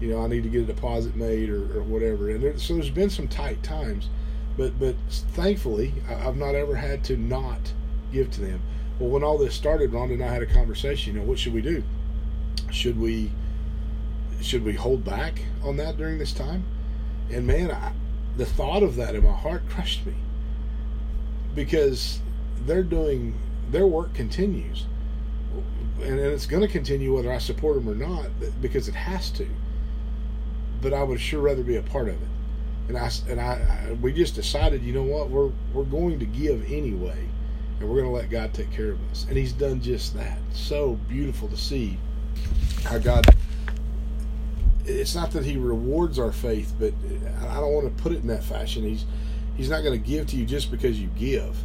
you 0.00 0.08
know, 0.10 0.22
I 0.22 0.28
need 0.28 0.42
to 0.44 0.48
get 0.48 0.62
a 0.62 0.66
deposit 0.66 1.16
made 1.16 1.50
or, 1.50 1.78
or 1.78 1.82
whatever. 1.82 2.30
And 2.30 2.42
there, 2.42 2.58
so 2.58 2.74
there's 2.74 2.90
been 2.90 3.10
some 3.10 3.28
tight 3.28 3.62
times, 3.62 4.08
but 4.58 4.78
but 4.78 4.96
thankfully 5.08 5.94
I, 6.08 6.14
have 6.14 6.36
not 6.36 6.54
ever 6.54 6.76
had 6.76 7.02
to 7.04 7.16
not 7.16 7.72
give 8.12 8.30
to 8.32 8.40
them. 8.42 8.60
Well, 8.98 9.08
when 9.08 9.24
all 9.24 9.38
this 9.38 9.54
started, 9.54 9.92
Rhonda 9.92 10.14
and 10.14 10.24
I 10.24 10.28
had 10.28 10.42
a 10.42 10.46
conversation. 10.46 11.14
You 11.14 11.20
know, 11.20 11.26
what 11.26 11.38
should 11.38 11.54
we 11.54 11.62
do? 11.62 11.82
Should 12.70 13.00
we 13.00 13.30
should 14.42 14.64
we 14.64 14.74
hold 14.74 15.04
back 15.04 15.42
on 15.64 15.78
that 15.78 15.96
during 15.96 16.18
this 16.18 16.32
time? 16.32 16.64
And 17.30 17.46
man, 17.46 17.70
I, 17.70 17.92
the 18.36 18.44
thought 18.44 18.82
of 18.82 18.96
that 18.96 19.14
in 19.14 19.24
my 19.24 19.32
heart 19.32 19.62
crushed 19.68 20.04
me 20.04 20.14
because 21.54 22.20
they're 22.66 22.82
doing 22.82 23.34
their 23.70 23.86
work 23.86 24.12
continues 24.12 24.86
and, 26.02 26.18
it's 26.18 26.46
going 26.46 26.62
to 26.62 26.68
continue 26.68 27.14
whether 27.14 27.32
I 27.32 27.38
support 27.38 27.76
them 27.76 27.88
or 27.88 27.94
not 27.94 28.26
because 28.60 28.88
it 28.88 28.94
has 28.94 29.30
to. 29.32 29.48
But 30.80 30.92
I 30.92 31.02
would 31.02 31.20
sure 31.20 31.40
rather 31.40 31.62
be 31.62 31.76
a 31.76 31.82
part 31.82 32.08
of 32.08 32.14
it. 32.14 32.28
And 32.88 32.96
I 32.96 33.10
and 33.28 33.40
I, 33.40 33.88
I 33.88 33.92
we 33.92 34.12
just 34.12 34.34
decided, 34.34 34.82
you 34.82 34.92
know 34.92 35.02
what, 35.02 35.30
we're 35.30 35.52
we're 35.72 35.84
going 35.84 36.18
to 36.18 36.26
give 36.26 36.64
anyway, 36.70 37.28
and 37.80 37.88
we're 37.88 37.96
going 37.96 38.08
to 38.08 38.14
let 38.14 38.30
God 38.30 38.54
take 38.54 38.70
care 38.70 38.90
of 38.92 39.10
us. 39.10 39.26
And 39.28 39.36
He's 39.36 39.52
done 39.52 39.80
just 39.80 40.14
that. 40.16 40.38
So 40.52 40.98
beautiful 41.08 41.48
to 41.48 41.56
see 41.56 41.98
how 42.84 42.98
God. 42.98 43.26
It's 44.84 45.14
not 45.14 45.30
that 45.32 45.44
He 45.44 45.58
rewards 45.58 46.18
our 46.18 46.32
faith, 46.32 46.72
but 46.78 46.94
I 47.50 47.54
don't 47.54 47.74
want 47.74 47.94
to 47.94 48.02
put 48.02 48.12
it 48.12 48.22
in 48.22 48.26
that 48.28 48.42
fashion. 48.42 48.84
He's 48.84 49.04
He's 49.56 49.68
not 49.68 49.82
going 49.82 50.00
to 50.00 50.06
give 50.08 50.28
to 50.28 50.36
you 50.36 50.46
just 50.46 50.70
because 50.70 50.98
you 50.98 51.08
give 51.18 51.56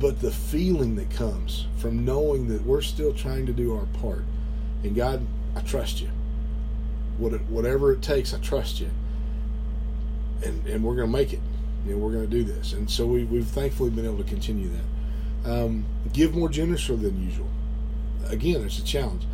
but 0.00 0.20
the 0.20 0.30
feeling 0.30 0.96
that 0.96 1.10
comes 1.10 1.66
from 1.78 2.04
knowing 2.04 2.48
that 2.48 2.62
we're 2.64 2.82
still 2.82 3.12
trying 3.14 3.46
to 3.46 3.52
do 3.52 3.76
our 3.76 3.86
part. 4.00 4.24
And 4.82 4.94
God, 4.94 5.24
I 5.54 5.60
trust 5.60 6.00
you. 6.00 6.08
Whatever 7.18 7.92
it 7.92 8.02
takes, 8.02 8.34
I 8.34 8.38
trust 8.38 8.80
you. 8.80 8.90
And, 10.42 10.66
and 10.66 10.82
we're 10.82 10.96
going 10.96 11.10
to 11.10 11.16
make 11.16 11.32
it. 11.32 11.40
You 11.86 11.92
know, 11.92 11.98
we're 11.98 12.12
going 12.12 12.28
to 12.28 12.30
do 12.30 12.44
this. 12.44 12.72
And 12.72 12.90
so 12.90 13.06
we, 13.06 13.24
we've 13.24 13.46
thankfully 13.46 13.90
been 13.90 14.06
able 14.06 14.18
to 14.18 14.24
continue 14.24 14.70
that. 14.70 15.50
Um, 15.50 15.84
give 16.12 16.34
more 16.34 16.48
generously 16.48 16.96
than 16.96 17.22
usual. 17.22 17.48
Again, 18.28 18.62
it's 18.62 18.78
a 18.78 18.84
challenge. 18.84 19.24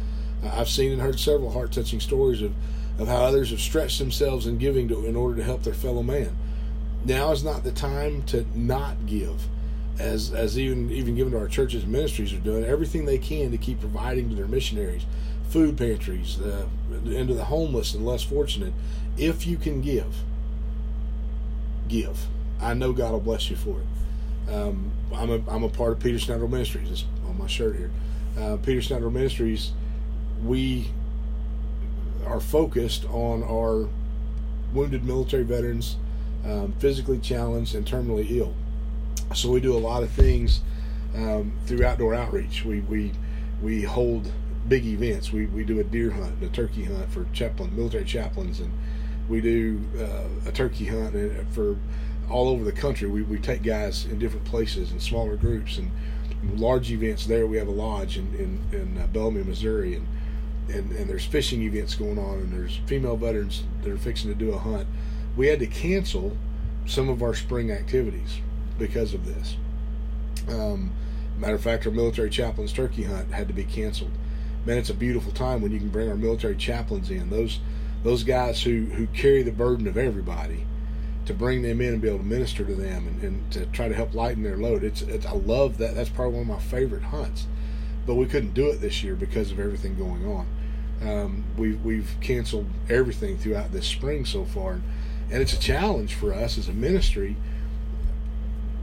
I've 0.43 0.69
seen 0.69 0.93
and 0.93 1.01
heard 1.01 1.21
several 1.21 1.51
heart 1.51 1.73
touching 1.73 2.01
stories 2.01 2.43
of, 2.43 2.53
of 2.99 3.09
how 3.09 3.23
others 3.23 3.51
have 3.51 3.61
stretched 3.61 3.99
themselves 3.99 4.47
in 4.47 4.59
giving 4.59 4.89
to, 4.89 5.07
in 5.07 5.17
order 5.17 5.37
to 5.37 5.45
help 5.45 5.63
their 5.63 5.75
fellow 5.75 6.03
man. 6.03 6.37
Now 7.05 7.31
is 7.33 7.45
not 7.45 7.63
the 7.63 7.73
time 7.73 8.23
to 8.25 8.45
not 8.55 9.07
give, 9.07 9.49
as 9.99 10.33
as 10.33 10.59
even 10.59 10.91
even 10.91 11.15
given 11.15 11.33
to 11.33 11.39
our 11.39 11.49
churches 11.49 11.83
and 11.83 11.93
ministries 11.93 12.33
are 12.33 12.39
doing 12.39 12.65
everything 12.65 13.05
they 13.05 13.19
can 13.19 13.51
to 13.53 13.59
keep 13.59 13.81
providing 13.81 14.29
to 14.29 14.35
their 14.35 14.47
missionaries, 14.47 15.07
food 15.49 15.79
pantries, 15.79 16.39
uh, 16.41 16.67
and 16.91 17.29
to 17.29 17.35
the 17.35 17.45
homeless 17.45 17.95
and 17.95 18.05
less 18.05 18.23
fortunate. 18.23 18.73
If 19.17 19.47
you 19.47 19.57
can 19.57 19.81
give, 19.81 20.15
give. 21.91 22.27
I 22.61 22.75
know 22.75 22.93
God 22.93 23.13
will 23.13 23.21
bless 23.21 23.51
you 23.51 23.57
for 23.57 23.81
it. 23.81 24.53
Um, 24.53 24.91
I'm 25.15 25.31
a 25.31 25.51
I'm 25.51 25.65
a 25.65 25.69
part 25.69 25.93
of 25.93 26.01
Peter 26.01 26.19
Schneider 26.19 26.49
Ministries. 26.49 26.91
It's 26.91 27.05
on 27.27 27.39
my 27.39 27.47
shirt 27.47 27.77
here. 27.77 27.91
Uh, 28.39 28.57
Peter 28.57 28.81
Schneider 28.81 29.11
Ministries 29.11 29.73
we 30.43 30.91
are 32.27 32.41
focused 32.41 33.05
on 33.07 33.43
our 33.43 33.89
wounded 34.73 35.05
military 35.05 35.43
veterans, 35.43 35.97
um, 36.45 36.73
physically 36.79 37.19
challenged, 37.19 37.75
and 37.75 37.87
terminally 37.87 38.31
ill. 38.31 38.55
So 39.35 39.51
we 39.51 39.61
do 39.61 39.75
a 39.75 39.79
lot 39.79 40.03
of 40.03 40.11
things 40.11 40.61
um, 41.15 41.53
through 41.67 41.85
outdoor 41.85 42.15
outreach. 42.15 42.65
We 42.65 42.81
we 42.81 43.13
we 43.63 43.83
hold 43.83 44.31
big 44.69 44.85
events. 44.87 45.33
We 45.33 45.47
we 45.47 45.65
do 45.65 45.81
a 45.81 45.85
deer 45.85 46.11
hunt, 46.11 46.35
and 46.35 46.43
a 46.43 46.49
turkey 46.49 46.85
hunt 46.85 47.11
for 47.13 47.27
chaplain 47.33 47.75
military 47.77 48.05
chaplains, 48.05 48.61
and 48.61 48.73
we 49.31 49.41
do 49.41 49.81
uh, 49.99 50.49
a 50.49 50.53
turkey 50.53 50.87
hunt 50.87 51.15
for 51.53 51.77
all 52.29 52.49
over 52.49 52.65
the 52.65 52.73
country. 52.73 53.09
We 53.09 53.23
we 53.23 53.39
take 53.39 53.63
guys 53.63 54.05
in 54.05 54.19
different 54.19 54.45
places 54.45 54.93
in 54.93 55.01
smaller 55.01 55.37
groups 55.37 55.79
and 55.79 55.91
large 56.59 56.91
events. 56.91 57.27
There 57.27 57.47
we 57.47 57.57
have 57.57 57.69
a 57.69 57.73
lodge 57.73 58.19
in 58.19 58.35
in, 58.35 58.79
in 58.79 58.99
uh, 58.99 59.07
Bellamy, 59.07 59.45
Missouri, 59.45 59.95
and 59.95 60.07
and, 60.69 60.93
and 60.93 61.09
there's 61.09 61.25
fishing 61.25 61.63
events 61.63 61.95
going 61.95 62.19
on, 62.19 62.39
and 62.39 62.53
there's 62.53 62.77
female 62.87 63.17
veterans 63.17 63.63
that 63.83 63.91
are 63.91 63.97
fixing 63.97 64.31
to 64.31 64.37
do 64.37 64.53
a 64.53 64.59
hunt. 64.59 64.87
We 65.37 65.47
had 65.47 65.61
to 65.61 65.67
cancel 65.67 66.37
some 66.87 67.09
of 67.09 67.23
our 67.23 67.35
spring 67.35 67.71
activities 67.71 68.41
because 68.79 69.15
of 69.15 69.25
this. 69.27 69.57
Um, 70.49 70.93
matter 71.39 71.55
of 71.55 71.63
fact, 71.63 71.87
our 71.87 71.93
military 71.93 72.31
chaplains 72.31 72.73
turkey 72.73 73.05
hunt 73.05 73.33
had 73.33 73.49
to 73.49 73.55
be 73.55 73.65
canceled. 73.65 74.13
Man, 74.67 74.79
it's 74.79 74.91
a 74.91 74.95
beautiful 74.95 75.33
time 75.33 75.63
when 75.63 75.73
you 75.73 75.79
can 75.79 75.89
bring 75.89 76.09
our 76.09 76.17
military 76.17 76.57
chaplains 76.57 77.11
in. 77.11 77.31
Those 77.31 77.61
those 78.03 78.25
guys 78.25 78.63
who, 78.63 78.87
who 78.87 79.07
carry 79.09 79.43
the 79.43 79.53
burden 79.53 79.87
of 79.87 79.97
everybody 79.97 80.67
to 81.27 81.35
bring 81.35 81.63
them 81.63 81.81
in 81.81 81.95
and 81.95 82.03
be 82.03 82.09
able 82.09 82.19
to 82.19 82.25
minister 82.25 82.65
to 82.65 82.75
them 82.75 83.07
and, 83.07 83.23
and 83.23 83.53
to 83.53 83.67
try 83.67 83.89
to 83.89 83.95
help 83.95 84.15
lighten 84.15 84.43
their 84.43 84.57
load. 84.57 84.83
It's, 84.83 85.03
it's 85.03 85.27
I 85.27 85.33
love 85.33 85.79
that. 85.79 85.95
That's 85.95 86.09
probably 86.09 86.41
one 86.41 86.43
of 86.43 86.49
my 86.49 86.71
favorite 86.71 87.05
hunts. 87.05 87.47
But 88.07 88.15
we 88.15 88.27
couldn't 88.27 88.55
do 88.55 88.69
it 88.71 88.81
this 88.81 89.05
year 89.05 89.15
because 89.15 89.53
of 89.53 89.61
everything 89.61 89.97
going 89.97 90.27
on. 90.27 90.47
Um, 91.03 91.45
we've 91.57 91.83
we've 91.85 92.11
canceled 92.21 92.67
everything 92.89 93.39
throughout 93.39 93.73
this 93.73 93.87
spring 93.87 94.25
so 94.25 94.45
far, 94.45 94.81
and 95.31 95.43
it's 95.43 95.53
a 95.53 95.59
challenge 95.59 96.15
for 96.15 96.35
us 96.35 96.59
as 96.59 96.69
a 96.69 96.73
ministry. 96.73 97.37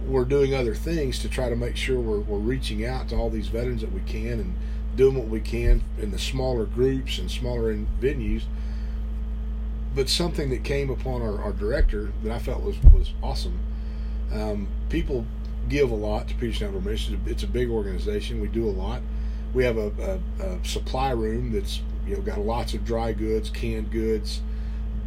We're 0.07 0.25
doing 0.25 0.55
other 0.55 0.73
things 0.73 1.19
to 1.19 1.29
try 1.29 1.49
to 1.49 1.55
make 1.55 1.75
sure 1.75 1.99
we're, 1.99 2.19
we're 2.19 2.37
reaching 2.37 2.85
out 2.85 3.09
to 3.09 3.15
all 3.15 3.29
these 3.29 3.49
veterans 3.49 3.81
that 3.81 3.91
we 3.91 3.99
can 4.01 4.39
and 4.39 4.55
doing 4.95 5.15
what 5.15 5.27
we 5.27 5.41
can 5.41 5.83
in 5.99 6.11
the 6.11 6.17
smaller 6.17 6.65
groups 6.65 7.19
and 7.19 7.29
smaller 7.29 7.75
venues. 7.75 8.43
But 9.97 10.09
something 10.09 10.51
that 10.51 10.63
came 10.63 10.91
upon 10.91 11.23
our, 11.23 11.41
our 11.41 11.51
director 11.51 12.11
that 12.21 12.31
I 12.31 12.37
felt 12.37 12.61
was 12.61 12.77
was 12.93 13.13
awesome. 13.23 13.57
Um, 14.31 14.67
people 14.89 15.25
give 15.67 15.89
a 15.89 15.95
lot 15.95 16.27
to 16.27 16.35
Peter 16.35 16.53
Schneider 16.53 16.79
Mission. 16.79 17.19
It's 17.25 17.41
a 17.41 17.47
big 17.47 17.71
organization. 17.71 18.39
We 18.39 18.47
do 18.47 18.69
a 18.69 18.69
lot. 18.69 19.01
We 19.55 19.63
have 19.63 19.77
a, 19.77 20.19
a, 20.39 20.45
a 20.45 20.63
supply 20.63 21.09
room 21.13 21.51
that's 21.51 21.81
you 22.05 22.15
know, 22.15 22.21
got 22.21 22.37
lots 22.37 22.75
of 22.75 22.85
dry 22.85 23.11
goods, 23.11 23.49
canned 23.49 23.89
goods, 23.89 24.41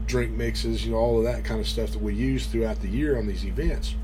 drink 0.06 0.32
mixes, 0.32 0.84
you 0.84 0.90
know, 0.90 0.98
all 0.98 1.18
of 1.18 1.24
that 1.24 1.44
kind 1.44 1.60
of 1.60 1.68
stuff 1.68 1.92
that 1.92 2.02
we 2.02 2.12
use 2.12 2.48
throughout 2.48 2.82
the 2.82 2.88
year 2.88 3.16
on 3.16 3.28
these 3.28 3.44
events. 3.44 3.94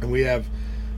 And 0.00 0.10
we 0.10 0.22
have 0.22 0.46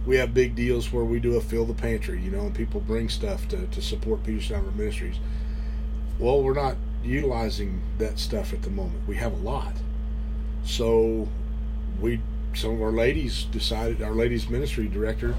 we 0.07 0.19
have 0.19 0.33
big 0.33 0.55
deals 0.55 0.93
where 0.93 1.05
we 1.05 1.19
do 1.19 1.35
a 1.35 1.41
fill 1.41 1.65
the 1.65 1.75
pantry, 1.75 2.23
you 2.23 2.31
know, 2.31 2.43
and 2.43 2.55
people 2.55 2.81
bring 2.81 3.09
stuff 3.09 3.49
to, 3.49 3.67
to 3.67 3.83
support 3.83 4.23
Peter 4.23 4.41
Schneider 4.41 4.71
Ministries. 4.71 5.17
Well, 6.21 6.45
we're 6.45 6.55
not 6.55 6.77
utilizing 7.05 7.81
that 7.99 8.19
stuff 8.19 8.53
at 8.53 8.63
the 8.63 8.71
moment. 8.71 9.07
We 9.07 9.17
have 9.17 9.33
a 9.33 9.37
lot. 9.37 9.75
So 10.65 11.29
we 12.01 12.21
some 12.55 12.73
of 12.73 12.83
our 12.83 12.91
ladies 12.91 13.45
decided 13.45 14.03
our 14.03 14.15
ladies 14.15 14.49
ministry 14.49 14.89
director, 14.89 15.35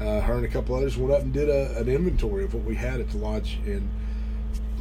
uh, 0.00 0.20
her 0.20 0.34
and 0.34 0.44
a 0.44 0.48
couple 0.48 0.74
others 0.74 0.96
went 0.96 1.12
up 1.12 1.22
and 1.22 1.32
did 1.32 1.48
a, 1.48 1.78
an 1.78 1.88
inventory 1.88 2.44
of 2.44 2.54
what 2.54 2.64
we 2.64 2.74
had 2.74 3.00
at 3.00 3.10
the 3.10 3.18
lodge 3.18 3.58
and 3.64 3.88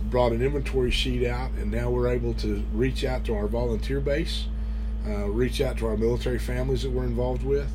brought 0.10 0.32
an 0.32 0.42
inventory 0.42 0.92
sheet 0.92 1.28
out, 1.28 1.52
and 1.52 1.72
now 1.72 1.90
we're 1.90 2.08
able 2.08 2.34
to 2.34 2.64
reach 2.74 3.04
out 3.04 3.24
to 3.26 3.36
our 3.36 3.48
volunteer 3.48 4.00
base, 4.00 4.46
uh, 5.08 5.28
reach 5.30 5.62
out 5.62 5.78
to 5.78 5.86
our 5.88 5.98
military 5.98 6.40
families 6.40 6.84
that 6.84 6.92
we're 6.92 7.06
involved 7.06 7.44
with, 7.44 7.72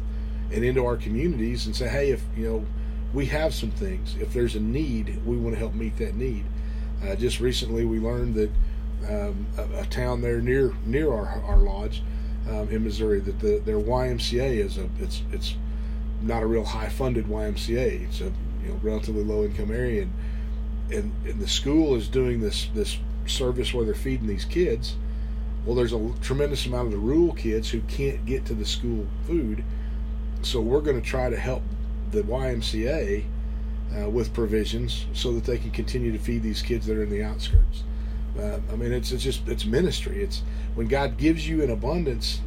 and 0.53 0.65
into 0.65 0.85
our 0.85 0.97
communities 0.97 1.67
and 1.67 1.75
say, 1.75 1.89
hey, 1.89 2.11
if 2.11 2.23
you 2.37 2.47
know 2.47 2.67
we 3.13 3.27
have 3.27 3.55
some 3.55 3.71
things, 3.71 4.17
if 4.21 4.33
there's 4.33 4.55
a 4.55 4.61
need, 4.61 5.25
we 5.25 5.37
want 5.37 5.55
to 5.55 5.59
help 5.59 5.75
meet 5.75 5.97
that 5.97 6.15
need. 6.15 6.45
Uh, 7.03 7.15
just 7.15 7.41
recently, 7.41 7.85
we 7.85 7.99
learned 7.99 8.35
that 8.35 8.51
um, 9.09 9.47
a, 9.57 9.81
a, 9.81 9.87
town 9.87 10.21
there 10.21 10.41
near 10.41 10.75
near 10.85 11.11
our, 11.13 11.43
our 11.45 11.57
lodge 11.57 12.03
um, 12.49 12.69
in 12.69 12.85
Missouri 12.85 13.21
that 13.21 13.41
the, 13.41 13.59
their 13.65 13.79
YMCA 13.79 14.59
is 14.59 14.77
a 14.77 14.89
it's 14.99 15.23
it's 15.33 15.57
not 16.21 16.43
a 16.43 16.47
real 16.47 16.65
high 16.65 16.91
funded 16.91 17.27
YMCA. 17.27 18.03
It's 18.03 18.21
a 18.21 18.25
you 18.63 18.69
know 18.69 18.81
relatively 18.83 19.25
low 19.25 19.45
income 19.45 19.71
area 19.71 20.03
and 20.03 20.13
and, 20.93 21.13
and 21.27 21.41
the 21.41 21.49
school 21.49 21.95
is 21.95 22.09
doing 22.09 22.41
this 22.41 22.69
this 22.75 22.99
service 23.27 23.73
where 23.73 23.85
they're 23.85 23.95
feeding 23.95 24.27
these 24.27 24.45
kids. 24.45 24.97
Well, 25.65 25.77
there's 25.77 25.93
a 25.93 26.13
tremendous 26.21 26.67
amount 26.67 26.87
of 26.87 26.93
the 26.93 26.99
rural 26.99 27.35
kids 27.35 27.71
who 27.71 27.81
can't 27.83 28.25
get 28.27 28.45
to 28.47 28.55
the 28.55 28.65
school 28.65 29.07
food, 29.27 29.63
so 30.43 30.61
we're 30.61 30.81
going 30.81 31.01
to 31.01 31.07
try 31.07 31.31
to 31.31 31.37
help 31.37 31.63
the 32.11 32.23
YMCA 32.23 33.25
uh, 33.97 34.09
with 34.09 34.33
provisions 34.33 35.07
so 35.13 35.33
that 35.33 35.45
they 35.45 35.59
can 35.59 35.71
continue 35.71 36.13
to 36.13 36.19
feed 36.19 36.43
these 36.43 36.63
kids 36.63 36.87
that 36.87 36.97
are 36.97 37.03
in 37.03 37.11
the 37.11 37.23
outskirts. 37.23 37.83
Uh, 38.39 38.61
I 38.73 38.77
mean, 38.77 38.93
it's 38.93 39.11
it's 39.11 39.23
just 39.23 39.49
it's 39.49 39.65
ministry. 39.65 40.23
It's 40.23 40.43
when 40.75 40.87
God 40.87 41.17
gives 41.17 41.49
you 41.49 41.63
an 41.63 41.71
abundance, 41.71 42.41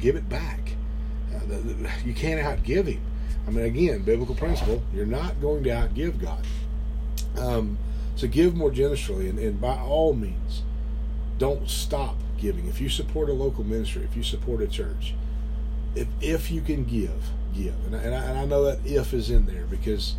give 0.00 0.16
it 0.16 0.28
back. 0.28 0.72
Uh, 1.34 1.40
the, 1.46 1.56
the, 1.56 1.90
you 2.04 2.12
can't 2.14 2.40
outgive 2.40 2.86
Him. 2.86 3.00
I 3.46 3.50
mean, 3.50 3.64
again, 3.64 4.02
biblical 4.02 4.34
principle: 4.34 4.82
you're 4.92 5.06
not 5.06 5.40
going 5.40 5.62
to 5.64 5.70
outgive 5.70 6.20
God. 6.20 6.44
Um, 7.38 7.78
so 8.16 8.26
give 8.26 8.56
more 8.56 8.70
generously, 8.70 9.28
and, 9.28 9.38
and 9.38 9.60
by 9.60 9.78
all 9.78 10.12
means, 10.12 10.62
don't 11.38 11.70
stop 11.70 12.16
giving. 12.36 12.66
If 12.66 12.80
you 12.80 12.88
support 12.88 13.28
a 13.28 13.32
local 13.32 13.62
ministry, 13.62 14.02
if 14.02 14.16
you 14.16 14.24
support 14.24 14.60
a 14.60 14.66
church, 14.66 15.14
if 15.94 16.08
if 16.20 16.50
you 16.50 16.60
can 16.60 16.84
give, 16.84 17.30
give. 17.54 17.74
And 17.86 17.94
I, 17.94 17.98
and 18.00 18.14
I, 18.14 18.24
and 18.24 18.38
I 18.38 18.44
know 18.44 18.64
that 18.64 18.84
if 18.84 19.14
is 19.14 19.30
in 19.30 19.46
there 19.46 19.66
because 19.66 20.16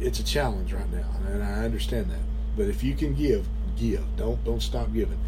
it's 0.00 0.20
a 0.20 0.24
challenge 0.24 0.72
right 0.72 0.90
now, 0.92 1.06
and 1.26 1.42
I 1.42 1.64
understand 1.64 2.10
that. 2.10 2.20
But 2.56 2.68
if 2.68 2.82
you 2.82 2.94
can 2.94 3.14
give, 3.14 3.46
give. 3.76 4.04
Don't 4.16 4.42
don't 4.44 4.62
stop 4.62 4.92
giving. 4.92 5.18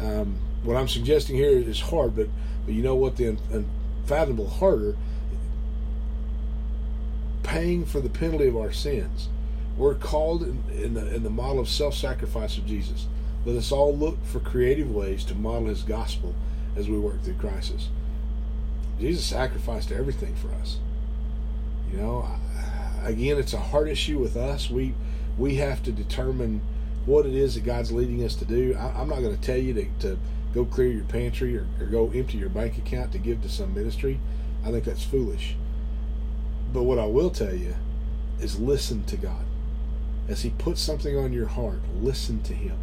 Um, 0.00 0.36
what 0.64 0.76
I'm 0.76 0.88
suggesting 0.88 1.36
here 1.36 1.50
is 1.50 1.80
hard, 1.80 2.16
but 2.16 2.28
but 2.64 2.74
you 2.74 2.82
know 2.82 2.94
what? 2.94 3.16
The 3.16 3.36
unfathomable 3.50 4.48
harder 4.48 4.96
paying 7.42 7.84
for 7.84 8.00
the 8.00 8.08
penalty 8.08 8.46
of 8.46 8.56
our 8.56 8.72
sins 8.72 9.28
we're 9.76 9.94
called 9.94 10.42
in, 10.42 10.62
in, 10.70 10.94
the, 10.94 11.14
in 11.14 11.22
the 11.22 11.30
model 11.30 11.60
of 11.60 11.68
self 11.68 11.94
sacrifice 11.94 12.58
of 12.58 12.66
Jesus. 12.66 13.06
Let 13.44 13.56
us 13.56 13.72
all 13.72 13.96
look 13.96 14.24
for 14.24 14.40
creative 14.40 14.90
ways 14.90 15.24
to 15.24 15.34
model 15.34 15.68
his 15.68 15.82
gospel 15.82 16.34
as 16.76 16.88
we 16.88 16.98
work 16.98 17.22
through 17.22 17.34
crisis. 17.34 17.88
Jesus 19.00 19.24
sacrificed 19.24 19.90
everything 19.90 20.34
for 20.36 20.48
us. 20.60 20.78
You 21.90 21.98
know, 21.98 22.26
again, 23.04 23.38
it's 23.38 23.52
a 23.52 23.58
hard 23.58 23.88
issue 23.88 24.18
with 24.18 24.36
us. 24.36 24.70
We 24.70 24.94
we 25.38 25.56
have 25.56 25.82
to 25.84 25.92
determine 25.92 26.60
what 27.06 27.26
it 27.26 27.34
is 27.34 27.54
that 27.54 27.64
God's 27.64 27.90
leading 27.90 28.22
us 28.24 28.34
to 28.36 28.44
do. 28.44 28.76
I, 28.78 29.00
am 29.00 29.08
not 29.08 29.20
going 29.20 29.34
to 29.34 29.40
tell 29.40 29.56
you 29.56 29.74
to, 29.74 29.86
to 30.00 30.18
go 30.54 30.64
clear 30.64 30.88
your 30.88 31.04
pantry 31.04 31.56
or, 31.56 31.66
or 31.80 31.86
go 31.86 32.10
empty 32.14 32.38
your 32.38 32.48
bank 32.48 32.78
account 32.78 33.12
to 33.12 33.18
give 33.18 33.42
to 33.42 33.48
some 33.48 33.74
ministry. 33.74 34.20
I 34.64 34.70
think 34.70 34.84
that's 34.84 35.02
foolish. 35.02 35.56
But 36.72 36.84
what 36.84 36.98
I 36.98 37.06
will 37.06 37.30
tell 37.30 37.54
you 37.54 37.74
is 38.40 38.58
listen 38.60 39.04
to 39.04 39.16
God 39.16 39.44
as 40.28 40.42
He 40.42 40.50
puts 40.50 40.80
something 40.80 41.16
on 41.16 41.32
your 41.32 41.48
heart, 41.48 41.80
listen 42.00 42.42
to 42.42 42.54
Him. 42.54 42.76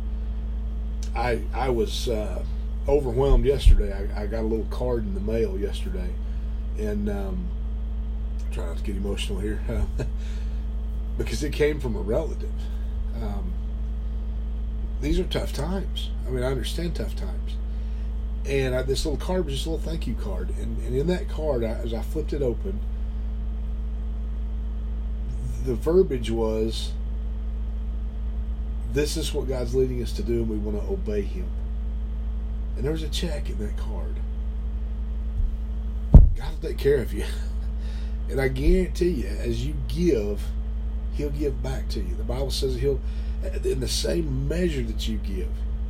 I 1.15 1.41
I 1.53 1.69
was 1.69 2.09
uh, 2.09 2.43
overwhelmed 2.87 3.45
yesterday. 3.45 3.93
I, 3.93 4.23
I, 4.23 4.27
got 4.27 4.41
a 4.41 4.47
little 4.47 4.67
card 4.69 5.03
in 5.03 5.13
the 5.13 5.19
mail 5.19 5.57
yesterday, 5.57 6.13
and 6.77 7.09
um, 7.09 7.47
try 8.51 8.65
not 8.65 8.77
to 8.77 8.83
get 8.83 8.95
emotional 8.95 9.39
here, 9.39 9.61
because 11.17 11.43
it 11.43 11.53
came 11.53 11.79
from 11.79 11.95
a 11.95 12.01
relative. 12.01 12.51
Um, 13.15 13.53
these 15.01 15.19
are 15.19 15.23
tough 15.25 15.53
times. 15.53 16.09
I 16.27 16.29
mean, 16.29 16.43
I 16.43 16.47
understand 16.47 16.95
tough 16.95 17.15
times. 17.15 17.55
And 18.45 18.75
I, 18.75 18.81
this 18.81 19.05
little 19.05 19.19
card 19.19 19.45
was 19.45 19.55
just 19.55 19.65
a 19.65 19.69
little 19.69 19.85
thank 19.85 20.07
you 20.07 20.15
card, 20.15 20.49
and, 20.49 20.77
and 20.83 20.95
in 20.95 21.07
that 21.07 21.29
card, 21.29 21.63
I, 21.63 21.69
as 21.69 21.93
I 21.93 22.01
flipped 22.01 22.33
it 22.33 22.41
open, 22.41 22.79
the 25.65 25.75
verbiage 25.75 26.31
was 26.31 26.93
this 28.93 29.17
is 29.17 29.33
what 29.33 29.47
God's 29.47 29.75
leading 29.75 30.01
us 30.01 30.11
to 30.13 30.23
do, 30.23 30.33
and 30.33 30.49
we 30.49 30.57
want 30.57 30.81
to 30.81 30.91
obey 30.91 31.21
Him. 31.21 31.47
And 32.75 32.83
there 32.83 32.91
was 32.91 33.03
a 33.03 33.09
check 33.09 33.49
in 33.49 33.59
that 33.59 33.77
card. 33.77 34.15
God 36.35 36.51
will 36.51 36.69
take 36.69 36.77
care 36.77 37.01
of 37.01 37.13
you. 37.13 37.25
And 38.29 38.39
I 38.39 38.47
guarantee 38.47 39.09
you, 39.09 39.27
as 39.27 39.65
you 39.65 39.75
give, 39.87 40.41
He'll 41.13 41.31
give 41.31 41.61
back 41.61 41.89
to 41.89 41.99
you. 41.99 42.15
The 42.15 42.23
Bible 42.23 42.51
says 42.51 42.75
He'll, 42.75 43.01
in 43.63 43.79
the 43.79 43.87
same 43.87 44.47
measure 44.47 44.83
that 44.83 45.07
you 45.07 45.17
give, 45.17 45.49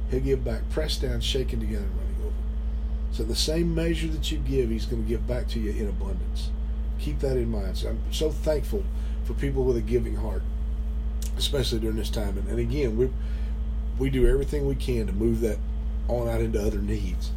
He'll 0.10 0.22
give 0.22 0.44
back, 0.44 0.70
pressed 0.70 1.02
down, 1.02 1.22
shaken 1.22 1.60
together, 1.60 1.84
and 1.84 1.98
running 1.98 2.16
over. 2.26 2.36
So 3.12 3.24
the 3.24 3.36
same 3.36 3.76
measure 3.76 4.08
that 4.08 4.32
you 4.32 4.40
give, 4.40 4.70
He's 4.70 4.86
going 4.86 5.04
to 5.04 5.10
give 5.10 5.28
back 5.28 5.48
to 5.50 5.60
you 5.60 5.72
in 5.72 5.88
abundance. 5.88 6.50
Keep 7.00 7.20
that 7.20 7.38
in 7.38 7.50
mind. 7.50 7.78
So 7.78 7.90
I'm 7.90 8.00
so 8.12 8.32
thankful 8.32 8.84
for 9.26 9.34
people 9.34 9.64
with 9.64 9.78
a 9.78 9.82
giving 9.82 10.16
heart, 10.16 10.42
especially 11.38 11.80
during 11.80 11.98
this 11.98 12.10
time. 12.10 12.38
And, 12.38 12.48
and 12.48 12.60
again, 12.60 12.98
we 12.98 13.10
we 13.98 14.10
do 14.10 14.26
everything 14.26 14.66
we 14.66 14.76
can 14.76 15.08
to 15.08 15.14
move 15.14 15.42
that 15.42 15.58
on 16.08 16.30
out 16.30 16.40
into 16.40 16.62
other 16.62 16.80
needs 16.80 17.32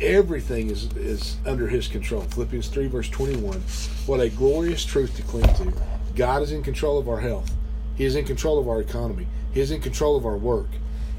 everything 0.00 0.70
is 0.70 0.84
is 0.96 1.36
under 1.46 1.68
his 1.68 1.88
control. 1.88 2.22
Philippians 2.22 2.68
3 2.68 2.86
verse 2.86 3.08
21. 3.08 3.60
What 4.06 4.20
a 4.20 4.28
glorious 4.28 4.84
truth 4.84 5.16
to 5.16 5.22
cling 5.22 5.52
to. 5.54 5.72
God 6.14 6.42
is 6.42 6.52
in 6.52 6.62
control 6.62 6.98
of 6.98 7.08
our 7.08 7.20
health. 7.20 7.52
He 7.96 8.04
is 8.04 8.16
in 8.16 8.24
control 8.24 8.58
of 8.58 8.68
our 8.68 8.80
economy. 8.80 9.26
He 9.52 9.60
is 9.60 9.70
in 9.70 9.80
control 9.80 10.16
of 10.16 10.24
our 10.24 10.36
work. 10.36 10.68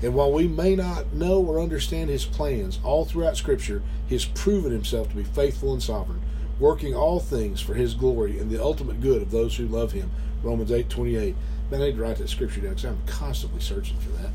And 0.02 0.14
while 0.14 0.32
we 0.32 0.48
may 0.48 0.76
not 0.76 1.14
know 1.14 1.44
or 1.44 1.60
understand 1.60 2.10
his 2.10 2.26
plans, 2.26 2.80
all 2.84 3.04
throughout 3.04 3.36
scripture 3.36 3.82
he 4.08 4.16
has 4.16 4.26
proven 4.26 4.72
himself 4.72 5.10
to 5.10 5.16
be 5.16 5.24
faithful 5.24 5.74
and 5.74 5.84
sovereign, 5.84 6.22
working 6.58 6.96
all 6.96 7.20
things 7.20 7.60
for 7.60 7.74
his 7.74 7.94
glory 7.94 8.40
and 8.40 8.50
the 8.50 8.64
ultimate 8.64 9.02
good 9.02 9.22
of 9.22 9.32
those 9.32 9.58
who 9.58 9.68
love 9.68 9.92
him. 9.92 10.10
Romans 10.42 10.72
8:28. 10.72 11.36
Man, 11.70 11.82
I 11.82 11.86
need 11.88 11.98
to 11.98 12.02
write 12.02 12.18
that 12.18 12.30
scripture 12.30 12.62
down 12.62 12.76
because 12.76 12.86
I'm 12.86 13.02
constantly 13.06 13.62
searching 13.62 13.98
for 13.98 14.10
that. 14.22 14.32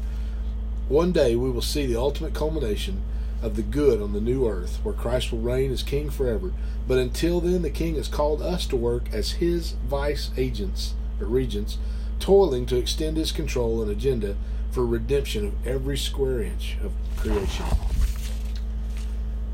One 0.88 1.12
day 1.12 1.34
we 1.34 1.50
will 1.50 1.62
see 1.62 1.86
the 1.86 1.98
ultimate 1.98 2.34
culmination 2.34 3.02
of 3.42 3.56
the 3.56 3.62
good 3.62 4.00
on 4.00 4.12
the 4.12 4.20
new 4.20 4.48
earth, 4.48 4.78
where 4.82 4.94
Christ 4.94 5.32
will 5.32 5.40
reign 5.40 5.70
as 5.70 5.82
King 5.82 6.10
forever. 6.10 6.52
But 6.86 6.98
until 6.98 7.40
then, 7.40 7.62
the 7.62 7.70
King 7.70 7.96
has 7.96 8.08
called 8.08 8.42
us 8.42 8.66
to 8.66 8.76
work 8.76 9.12
as 9.12 9.32
his 9.32 9.72
vice 9.86 10.30
agents 10.36 10.94
or 11.20 11.26
regents, 11.26 11.78
toiling 12.20 12.66
to 12.66 12.76
extend 12.76 13.16
his 13.16 13.32
control 13.32 13.82
and 13.82 13.90
agenda 13.90 14.36
for 14.70 14.84
redemption 14.84 15.46
of 15.46 15.66
every 15.66 15.96
square 15.96 16.42
inch 16.42 16.76
of 16.82 16.92
creation. 17.16 17.66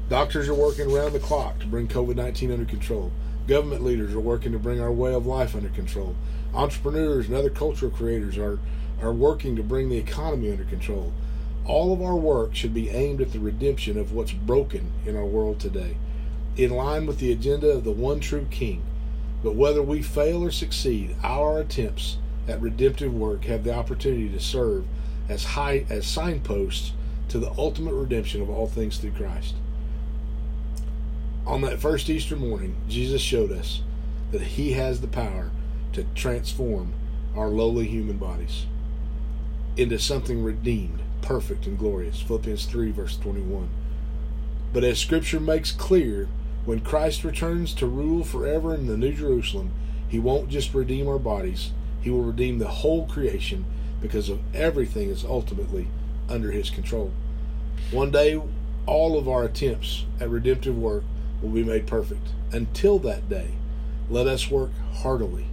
Doctors 0.09 0.49
are 0.49 0.55
working 0.55 0.91
around 0.91 1.13
the 1.13 1.21
clock 1.21 1.61
to 1.61 1.67
bring 1.67 1.87
COVID 1.87 2.17
19 2.17 2.51
under 2.51 2.65
control. 2.65 3.13
Government 3.47 3.85
leaders 3.85 4.15
are 4.15 4.21
working 4.21 4.53
to 4.53 4.59
bring 4.59 4.81
our 4.81 4.91
way 4.91 5.15
of 5.15 5.27
life 5.27 5.55
under 5.55 5.69
control. 5.69 6.17
Entrepreneurs 6.55 7.27
and 7.27 7.37
other 7.37 7.51
cultural 7.51 7.91
creators 7.91 8.37
are, 8.37 8.59
are 9.01 9.13
working 9.13 9.55
to 9.57 9.63
bring 9.63 9.89
the 9.89 9.99
economy 9.99 10.51
under 10.51 10.65
control. 10.65 11.13
All 11.71 11.93
of 11.93 12.03
our 12.03 12.17
work 12.17 12.57
should 12.57 12.75
be 12.75 12.89
aimed 12.89 13.21
at 13.21 13.31
the 13.31 13.39
redemption 13.39 13.97
of 13.97 14.11
what's 14.11 14.33
broken 14.33 14.91
in 15.07 15.17
our 15.17 15.25
world 15.25 15.61
today, 15.61 15.97
in 16.57 16.73
line 16.73 17.07
with 17.07 17.21
the 17.21 17.31
agenda 17.31 17.69
of 17.69 17.85
the 17.85 17.93
one 17.93 18.19
true 18.19 18.49
King. 18.51 18.83
But 19.45 19.55
whether 19.55 19.81
we 19.81 20.03
fail 20.03 20.43
or 20.43 20.51
succeed, 20.51 21.15
our 21.23 21.61
attempts 21.61 22.19
at 22.49 22.61
redemptive 22.61 23.15
work 23.15 23.45
have 23.45 23.63
the 23.63 23.73
opportunity 23.73 24.29
to 24.31 24.41
serve 24.41 24.85
as 25.29 25.45
high 25.45 25.87
as 25.89 26.09
signposts 26.09 26.93
to 27.29 27.39
the 27.39 27.53
ultimate 27.53 27.95
redemption 27.95 28.43
of 28.43 28.51
all 28.51 28.67
things 28.67 28.99
through 28.99 29.13
Christ. 29.13 29.55
On 31.47 31.61
that 31.61 31.79
first 31.79 32.11
Easter 32.11 32.35
morning, 32.35 32.75
Jesus 32.89 33.23
showed 33.23 33.53
us 33.53 33.83
that 34.33 34.43
he 34.43 34.73
has 34.73 35.01
the 35.01 35.07
power 35.07 35.53
to 35.93 36.03
transform 36.17 36.95
our 37.37 37.47
lowly 37.47 37.87
human 37.87 38.19
bodies 38.19 38.67
into 39.77 40.01
something 40.01 40.43
redeemed 40.43 41.01
perfect 41.23 41.67
and 41.67 41.79
glorious. 41.79 42.21
Philippians 42.21 42.67
3, 42.67 42.91
verse 42.93 43.17
21. 43.17 43.69
But 44.73 44.85
as 44.85 44.99
Scripture 44.99 45.41
makes 45.41 45.73
clear, 45.73 46.29
when 46.65 46.81
Christ 46.81 47.25
returns 47.25 47.75
to 47.75 47.87
rule 47.87 48.25
forever 48.25 48.75
in 48.75 48.87
the 48.87 48.97
New 48.97 49.13
Jerusalem, 49.13 49.73
he 50.09 50.19
won't 50.19 50.49
just 50.49 50.75
redeem 50.75 51.09
our 51.09 51.19
bodies, 51.19 51.71
he 52.01 52.11
will 52.11 52.23
redeem 52.23 52.59
the 52.59 52.69
whole 52.69 53.07
creation 53.07 53.65
because 54.01 54.29
of 54.29 54.41
everything 54.55 55.11
is 55.11 55.25
ultimately 55.25 55.89
under 56.29 56.51
his 56.51 56.71
control. 56.71 57.13
One 57.91 58.11
day, 58.11 58.41
all 58.87 59.19
of 59.19 59.29
our 59.29 59.45
attempts 59.45 60.05
at 60.21 60.31
redemptive 60.31 60.77
work 60.77 61.05
will 61.43 61.51
be 61.51 61.65
made 61.65 61.87
perfect. 61.87 62.29
Until 62.53 62.99
that 63.01 63.29
day, 63.29 63.53
let 64.09 64.27
us 64.27 64.51
work 64.51 64.71
heartily, 64.95 65.47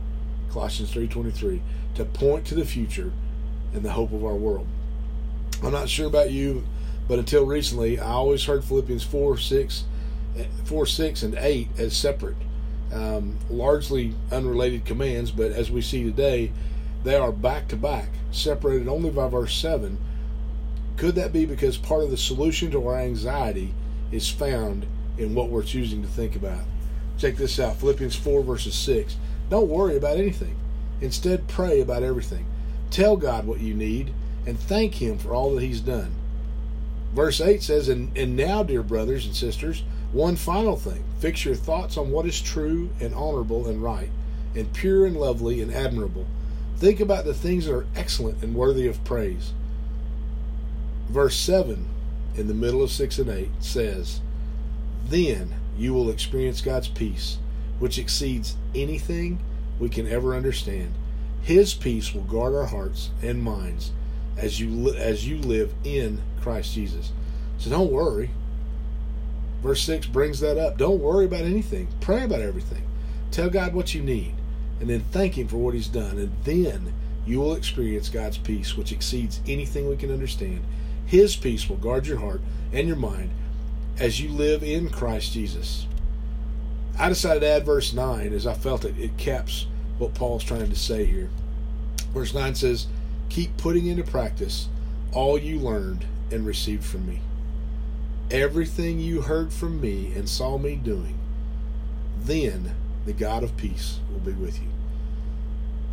Colossians 0.49 0.91
3:23, 0.91 1.61
to 1.95 2.05
point 2.05 2.45
to 2.45 2.55
the 2.55 2.65
future 2.65 3.11
and 3.73 3.83
the 3.83 3.91
hope 3.91 4.11
of 4.11 4.23
our 4.23 4.35
world. 4.35 4.67
I'm 5.63 5.71
not 5.71 5.89
sure 5.89 6.07
about 6.07 6.31
you, 6.31 6.63
but 7.07 7.19
until 7.19 7.45
recently, 7.45 7.99
I 7.99 8.11
always 8.11 8.45
heard 8.45 8.63
Philippians 8.63 9.03
4, 9.03 9.37
6, 9.37 9.83
4, 10.65 10.85
6 10.85 11.23
and 11.23 11.35
8 11.35 11.67
as 11.77 11.95
separate, 11.95 12.35
um, 12.93 13.37
largely 13.49 14.13
unrelated 14.31 14.85
commands, 14.85 15.31
but 15.31 15.51
as 15.51 15.71
we 15.71 15.81
see 15.81 16.03
today, 16.03 16.51
they 17.03 17.15
are 17.15 17.31
back 17.31 17.67
to 17.69 17.75
back, 17.75 18.09
separated 18.31 18.87
only 18.87 19.09
by 19.09 19.27
verse 19.27 19.55
7. 19.55 19.97
Could 20.95 21.15
that 21.15 21.33
be 21.33 21.45
because 21.45 21.77
part 21.77 22.03
of 22.03 22.11
the 22.11 22.17
solution 22.17 22.71
to 22.71 22.87
our 22.87 22.97
anxiety 22.97 23.73
is 24.11 24.29
found 24.29 24.85
in 25.17 25.33
what 25.33 25.49
we're 25.49 25.63
choosing 25.63 26.01
to 26.01 26.07
think 26.07 26.35
about? 26.35 26.65
Check 27.17 27.35
this 27.35 27.59
out 27.59 27.77
Philippians 27.77 28.15
4, 28.15 28.43
verses 28.43 28.75
6. 28.75 29.15
Don't 29.49 29.69
worry 29.69 29.97
about 29.97 30.17
anything. 30.17 30.55
Instead, 31.01 31.47
pray 31.47 31.81
about 31.81 32.03
everything. 32.03 32.45
Tell 32.89 33.17
God 33.17 33.47
what 33.47 33.59
you 33.59 33.73
need 33.73 34.13
and 34.47 34.57
thank 34.57 34.95
Him 34.95 35.17
for 35.17 35.33
all 35.33 35.53
that 35.53 35.61
He's 35.63 35.81
done. 35.81 36.11
Verse 37.13 37.41
8 37.41 37.61
says, 37.61 37.89
and, 37.89 38.17
and 38.17 38.35
now, 38.35 38.63
dear 38.63 38.81
brothers 38.81 39.25
and 39.25 39.35
sisters, 39.35 39.83
one 40.11 40.37
final 40.37 40.77
thing 40.77 41.03
fix 41.19 41.43
your 41.43 41.55
thoughts 41.55 41.97
on 41.97 42.11
what 42.11 42.25
is 42.25 42.41
true 42.41 42.89
and 43.01 43.13
honorable 43.13 43.67
and 43.67 43.83
right, 43.83 44.09
and 44.55 44.71
pure 44.71 45.05
and 45.05 45.17
lovely 45.17 45.61
and 45.61 45.73
admirable. 45.73 46.25
Think 46.77 46.99
about 46.99 47.25
the 47.25 47.33
things 47.33 47.65
that 47.65 47.73
are 47.73 47.87
excellent 47.95 48.41
and 48.41 48.55
worthy 48.55 48.87
of 48.87 49.03
praise. 49.03 49.51
Verse 51.09 51.35
7 51.35 51.85
in 52.35 52.47
the 52.47 52.53
middle 52.53 52.83
of 52.83 52.91
6 52.91 53.19
and 53.19 53.29
8 53.29 53.49
says, 53.59 54.21
Then 55.03 55.55
you 55.77 55.93
will 55.93 56.09
experience 56.09 56.61
God's 56.61 56.87
peace, 56.87 57.39
which 57.79 57.97
exceeds 57.97 58.55
anything 58.73 59.39
we 59.79 59.89
can 59.89 60.07
ever 60.07 60.35
understand. 60.35 60.93
His 61.41 61.73
peace 61.73 62.13
will 62.13 62.23
guard 62.23 62.53
our 62.53 62.67
hearts 62.67 63.09
and 63.21 63.41
minds 63.41 63.91
as 64.37 64.59
you 64.59 64.93
as 64.93 65.27
you 65.27 65.37
live 65.39 65.73
in 65.83 66.21
Christ 66.41 66.73
Jesus. 66.73 67.11
So 67.57 67.69
don't 67.69 67.91
worry. 67.91 68.29
Verse 69.61 69.81
6 69.83 70.07
brings 70.07 70.39
that 70.39 70.57
up. 70.57 70.77
Don't 70.77 71.01
worry 71.01 71.25
about 71.25 71.41
anything. 71.41 71.87
Pray 71.99 72.23
about 72.23 72.41
everything. 72.41 72.83
Tell 73.31 73.49
God 73.49 73.73
what 73.73 73.93
you 73.93 74.01
need 74.01 74.33
and 74.79 74.89
then 74.89 75.01
thank 75.11 75.37
him 75.37 75.47
for 75.47 75.57
what 75.57 75.73
he's 75.73 75.87
done 75.87 76.17
and 76.17 76.31
then 76.43 76.93
you 77.25 77.39
will 77.39 77.55
experience 77.55 78.09
God's 78.09 78.37
peace 78.37 78.77
which 78.77 78.91
exceeds 78.91 79.41
anything 79.47 79.89
we 79.89 79.97
can 79.97 80.11
understand. 80.11 80.61
His 81.05 81.35
peace 81.35 81.67
will 81.67 81.77
guard 81.77 82.05
your 82.05 82.19
heart 82.19 82.41
and 82.71 82.87
your 82.87 82.97
mind 82.97 83.31
as 83.99 84.21
you 84.21 84.29
live 84.29 84.63
in 84.63 84.89
Christ 84.89 85.33
Jesus. 85.33 85.87
I 86.99 87.09
decided 87.09 87.41
to 87.41 87.47
add 87.47 87.65
verse 87.65 87.93
9 87.93 88.33
as 88.33 88.47
I 88.47 88.53
felt 88.53 88.85
it 88.85 88.97
it 88.97 89.17
caps 89.17 89.67
what 89.97 90.13
Paul's 90.13 90.43
trying 90.43 90.69
to 90.69 90.75
say 90.75 91.05
here. 91.05 91.29
Verse 92.13 92.33
9 92.33 92.55
says, 92.55 92.87
Keep 93.29 93.57
putting 93.57 93.87
into 93.87 94.03
practice 94.03 94.69
all 95.13 95.37
you 95.37 95.59
learned 95.59 96.05
and 96.31 96.45
received 96.45 96.83
from 96.83 97.07
me. 97.07 97.21
Everything 98.29 98.99
you 98.99 99.21
heard 99.21 99.53
from 99.53 99.79
me 99.79 100.13
and 100.15 100.27
saw 100.27 100.57
me 100.57 100.75
doing, 100.75 101.17
then 102.19 102.75
the 103.05 103.13
God 103.13 103.43
of 103.43 103.55
peace 103.55 103.99
will 104.11 104.19
be 104.19 104.33
with 104.33 104.61
you. 104.61 104.67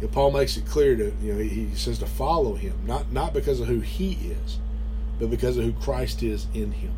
know, 0.00 0.08
Paul 0.08 0.32
makes 0.32 0.56
it 0.56 0.66
clear 0.66 0.96
to 0.96 1.12
you 1.22 1.32
know 1.32 1.38
he, 1.38 1.66
he 1.66 1.76
says 1.76 1.98
to 2.00 2.06
follow 2.06 2.54
him, 2.54 2.74
not 2.84 3.12
not 3.12 3.32
because 3.32 3.60
of 3.60 3.68
who 3.68 3.80
he 3.80 4.12
is, 4.14 4.58
but 5.20 5.30
because 5.30 5.56
of 5.56 5.64
who 5.64 5.72
Christ 5.72 6.22
is 6.22 6.46
in 6.54 6.72
him. 6.72 6.92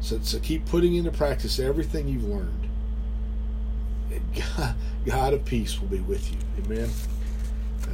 So, 0.00 0.20
so 0.20 0.38
keep 0.38 0.66
putting 0.66 0.94
into 0.94 1.10
practice 1.10 1.58
everything 1.58 2.08
you've 2.08 2.24
learned. 2.24 2.68
God, 4.56 4.74
God 5.06 5.32
of 5.32 5.44
peace 5.46 5.80
will 5.80 5.88
be 5.88 6.00
with 6.00 6.30
you. 6.30 6.38
Amen. 6.62 6.90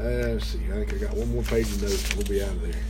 Uh, 0.01 0.33
let's 0.33 0.47
see. 0.47 0.61
I 0.73 0.85
think 0.85 0.95
I 0.95 0.97
got 0.97 1.15
one 1.15 1.31
more 1.31 1.43
page 1.43 1.67
of 1.67 1.83
notes 1.83 2.17
we'll 2.17 2.27
be 2.27 2.43
out 2.43 2.49
of 2.49 2.63
there. 2.63 2.81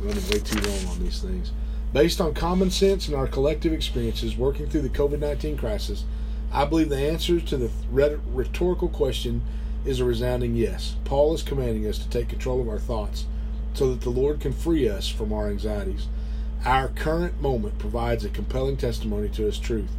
running 0.00 0.22
way 0.28 0.38
too 0.38 0.60
long 0.60 0.86
on 0.86 1.00
these 1.00 1.20
things. 1.20 1.50
Based 1.92 2.20
on 2.20 2.34
common 2.34 2.70
sense 2.70 3.08
and 3.08 3.16
our 3.16 3.26
collective 3.26 3.72
experiences 3.72 4.36
working 4.36 4.68
through 4.68 4.82
the 4.82 4.90
COVID 4.90 5.18
19 5.18 5.56
crisis, 5.56 6.04
I 6.52 6.66
believe 6.66 6.88
the 6.88 6.98
answer 6.98 7.40
to 7.40 7.56
the 7.56 7.70
rhetorical 7.90 8.88
question 8.88 9.42
is 9.84 9.98
a 9.98 10.04
resounding 10.04 10.54
yes. 10.54 10.94
Paul 11.04 11.34
is 11.34 11.42
commanding 11.42 11.84
us 11.88 11.98
to 11.98 12.08
take 12.08 12.28
control 12.28 12.60
of 12.60 12.68
our 12.68 12.78
thoughts 12.78 13.26
so 13.74 13.90
that 13.90 14.02
the 14.02 14.10
Lord 14.10 14.40
can 14.40 14.52
free 14.52 14.88
us 14.88 15.08
from 15.08 15.32
our 15.32 15.48
anxieties. 15.48 16.06
Our 16.64 16.88
current 16.88 17.42
moment 17.42 17.78
provides 17.80 18.24
a 18.24 18.28
compelling 18.28 18.76
testimony 18.76 19.30
to 19.30 19.42
His 19.42 19.58
truth. 19.58 19.90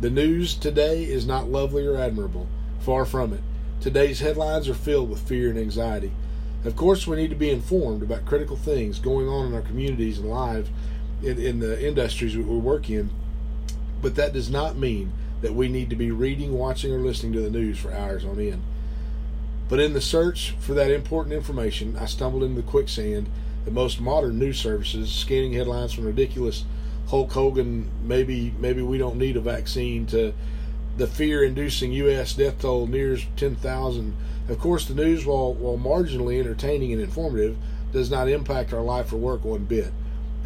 The 0.00 0.10
news 0.10 0.54
today 0.54 1.02
is 1.02 1.26
not 1.26 1.50
lovely 1.50 1.84
or 1.86 1.96
admirable, 1.96 2.46
far 2.80 3.04
from 3.04 3.32
it. 3.32 3.40
Today's 3.80 4.20
headlines 4.20 4.68
are 4.68 4.74
filled 4.74 5.08
with 5.08 5.26
fear 5.26 5.48
and 5.48 5.58
anxiety. 5.58 6.12
Of 6.66 6.76
course, 6.76 7.06
we 7.06 7.16
need 7.16 7.30
to 7.30 7.36
be 7.36 7.48
informed 7.48 8.02
about 8.02 8.26
critical 8.26 8.56
things 8.56 8.98
going 8.98 9.26
on 9.26 9.46
in 9.46 9.54
our 9.54 9.62
communities 9.62 10.18
and 10.18 10.28
lives 10.28 10.68
in, 11.22 11.38
in 11.38 11.60
the 11.60 11.82
industries 11.82 12.36
we 12.36 12.42
work 12.42 12.90
in, 12.90 13.08
but 14.02 14.16
that 14.16 14.34
does 14.34 14.50
not 14.50 14.76
mean 14.76 15.12
that 15.40 15.54
we 15.54 15.68
need 15.68 15.88
to 15.88 15.96
be 15.96 16.10
reading, 16.10 16.52
watching, 16.52 16.92
or 16.92 16.98
listening 16.98 17.32
to 17.32 17.40
the 17.40 17.48
news 17.48 17.78
for 17.78 17.90
hours 17.90 18.22
on 18.22 18.38
end. 18.38 18.62
But 19.70 19.80
in 19.80 19.94
the 19.94 20.00
search 20.02 20.50
for 20.60 20.74
that 20.74 20.90
important 20.90 21.34
information, 21.34 21.96
I 21.96 22.04
stumbled 22.04 22.42
into 22.42 22.60
the 22.60 22.68
quicksand 22.68 23.30
that 23.64 23.70
most 23.70 23.98
modern 23.98 24.38
news 24.38 24.60
services, 24.60 25.10
scanning 25.10 25.54
headlines 25.54 25.94
from 25.94 26.04
ridiculous 26.04 26.64
Hulk 27.08 27.32
Hogan, 27.32 27.88
maybe 28.04 28.54
maybe 28.58 28.82
we 28.82 28.98
don't 28.98 29.16
need 29.16 29.38
a 29.38 29.40
vaccine, 29.40 30.04
to 30.06 30.34
the 31.00 31.06
fear-inducing 31.06 31.92
U.S. 31.92 32.34
death 32.34 32.60
toll 32.60 32.86
nears 32.86 33.24
10,000. 33.36 34.14
Of 34.50 34.58
course, 34.58 34.84
the 34.84 34.94
news, 34.94 35.24
while 35.24 35.54
while 35.54 35.78
marginally 35.78 36.38
entertaining 36.38 36.92
and 36.92 37.00
informative, 37.00 37.56
does 37.90 38.10
not 38.10 38.28
impact 38.28 38.74
our 38.74 38.82
life 38.82 39.10
or 39.10 39.16
work 39.16 39.42
one 39.42 39.64
bit. 39.64 39.92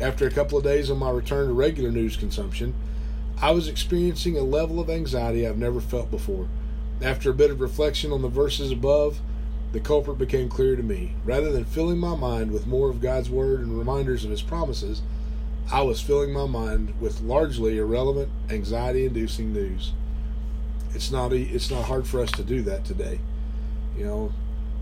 After 0.01 0.29
a 0.29 0.31
couple 0.31 0.57
of 0.57 0.63
days 0.63 0.93
on 0.93 0.99
my 0.99 1.11
return 1.11 1.49
to 1.49 1.53
regular 1.53 1.91
news 1.91 2.17
consumption, 2.17 2.73
I 3.43 3.51
was 3.51 3.67
experiencing 3.67 4.39
a 4.39 4.43
level 4.43 4.79
of 4.79 4.89
anxiety 4.89 5.45
I've 5.45 5.59
never 5.59 5.81
felt 5.81 6.09
before. 6.09 6.47
After 7.03 7.31
a 7.31 7.35
bit 7.35 7.51
of 7.51 7.61
reflection 7.61 8.13
on 8.13 8.23
the 8.23 8.29
verses 8.29 8.71
above, 8.71 9.21
the 9.73 9.81
culprit 9.81 10.19
became 10.19 10.49
clear 10.49 10.77
to 10.77 10.85
me. 10.85 11.17
Rather 11.25 11.51
than 11.51 11.65
filling 11.65 11.99
my 11.99 12.15
mind 12.15 12.53
with 12.53 12.69
more 12.69 12.91
of 12.91 13.01
God's 13.01 13.29
Word 13.29 13.59
and 13.59 13.77
reminders 13.77 14.25
of 14.25 14.31
His 14.31 14.43
promises, 14.43 15.03
I 15.73 15.83
was 15.83 16.01
filling 16.01 16.33
my 16.33 16.47
mind 16.47 16.95
with 17.01 17.23
largely 17.23 17.77
irrelevant, 17.79 18.31
anxiety 18.49 19.05
inducing 19.05 19.53
news. 19.53 19.95
It's 20.95 21.11
not, 21.11 21.33
it's 21.33 21.71
not 21.71 21.85
hard 21.85 22.07
for 22.07 22.21
us 22.21 22.31
to 22.33 22.45
do 22.45 22.63
that 22.63 22.85
today. 22.85 23.21
You 23.97 24.05
know, 24.05 24.33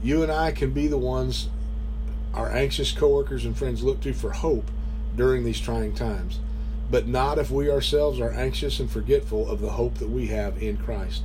you 0.02 0.22
and 0.22 0.30
I 0.30 0.52
can 0.52 0.70
be 0.72 0.86
the 0.86 0.98
ones 0.98 1.48
our 2.34 2.50
anxious 2.50 2.92
coworkers 2.92 3.44
and 3.44 3.56
friends 3.56 3.82
look 3.82 4.00
to 4.02 4.12
for 4.12 4.30
hope 4.30 4.70
during 5.16 5.44
these 5.44 5.60
trying 5.60 5.94
times 5.94 6.38
but 6.92 7.08
not 7.08 7.38
if 7.38 7.50
we 7.50 7.70
ourselves 7.70 8.20
are 8.20 8.32
anxious 8.32 8.78
and 8.78 8.90
forgetful 8.90 9.50
of 9.50 9.62
the 9.62 9.70
hope 9.70 9.94
that 9.94 10.10
we 10.10 10.26
have 10.26 10.62
in 10.62 10.76
Christ. 10.76 11.22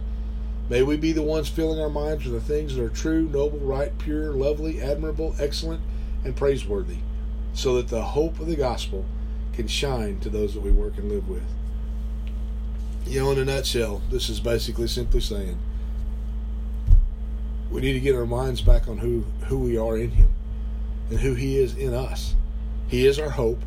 May 0.69 0.82
we 0.82 0.95
be 0.95 1.12
the 1.12 1.21
ones 1.21 1.50
filling 1.50 1.80
our 1.80 1.89
minds 1.89 2.23
with 2.23 2.34
the 2.34 2.39
things 2.39 2.76
that 2.76 2.84
are 2.84 2.89
true, 2.89 3.23
noble, 3.23 3.60
right, 3.60 3.95
pure, 3.97 4.32
lovely, 4.32 4.82
admirable, 4.82 5.36
excellent, 5.38 5.82
and 6.23 6.38
praiseworthy, 6.38 7.00
so 7.54 7.76
that 7.76 7.89
the 7.89 8.02
hope 8.02 8.39
of 8.39 8.47
the 8.47 8.56
gospel 8.56 9.04
can 9.52 9.67
shine 9.67 10.21
to 10.21 10.30
those 10.30 10.54
that 10.54 10.63
we 10.63 10.71
work 10.71 10.97
and 10.97 11.10
live 11.10 11.28
with. 11.28 11.43
You 13.08 13.22
know, 13.22 13.32
in 13.32 13.39
a 13.39 13.46
nutshell, 13.46 14.02
this 14.12 14.30
is 14.30 14.39
basically 14.39 14.88
simply 14.88 15.22
saying 15.22 15.58
we 17.72 17.82
need 17.82 17.93
to 17.93 18.00
get 18.00 18.15
our 18.15 18.26
minds 18.26 18.62
back 18.62 18.88
on 18.88 18.98
who, 18.98 19.26
who 19.46 19.58
we 19.60 19.78
are 19.78 19.98
in 19.98 20.12
Him 20.12 20.30
and 21.10 21.20
who 21.20 21.34
He 21.34 21.58
is 21.58 21.76
in 21.76 21.93
us. 21.93 22.36
He 22.88 23.06
is 23.06 23.20
our 23.20 23.30
hope 23.30 23.60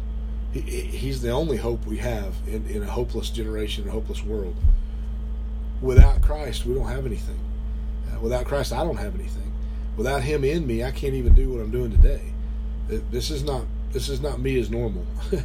he, 0.53 0.61
he's 0.61 1.23
the 1.23 1.31
only 1.31 1.57
hope 1.57 1.87
we 1.87 1.99
have 1.99 2.35
in, 2.47 2.67
in 2.67 2.83
a 2.83 2.87
hopeless 2.91 3.31
generation, 3.31 3.89
a 3.89 3.91
hopeless 3.91 4.23
world. 4.23 4.57
Without 5.81 6.23
Christ, 6.23 6.67
we 6.67 6.75
don't 6.75 6.89
have 6.89 7.07
anything. 7.07 7.39
Uh, 8.13 8.21
without 8.21 8.47
Christ, 8.47 8.73
I 8.73 8.83
don't 8.85 8.97
have 8.97 9.15
anything. 9.15 9.53
Without 9.97 10.23
Him 10.23 10.45
in 10.45 10.67
me, 10.67 10.85
I 10.85 10.91
can't 10.91 11.15
even 11.15 11.35
do 11.35 11.51
what 11.51 11.61
I'm 11.61 11.71
doing 11.71 11.91
today. 11.91 12.33
This 12.89 13.31
is 13.31 13.45
not 13.45 13.65
this 13.93 14.09
is 14.09 14.21
not 14.21 14.41
me 14.41 14.59
as 14.59 14.71
normal. 14.71 15.07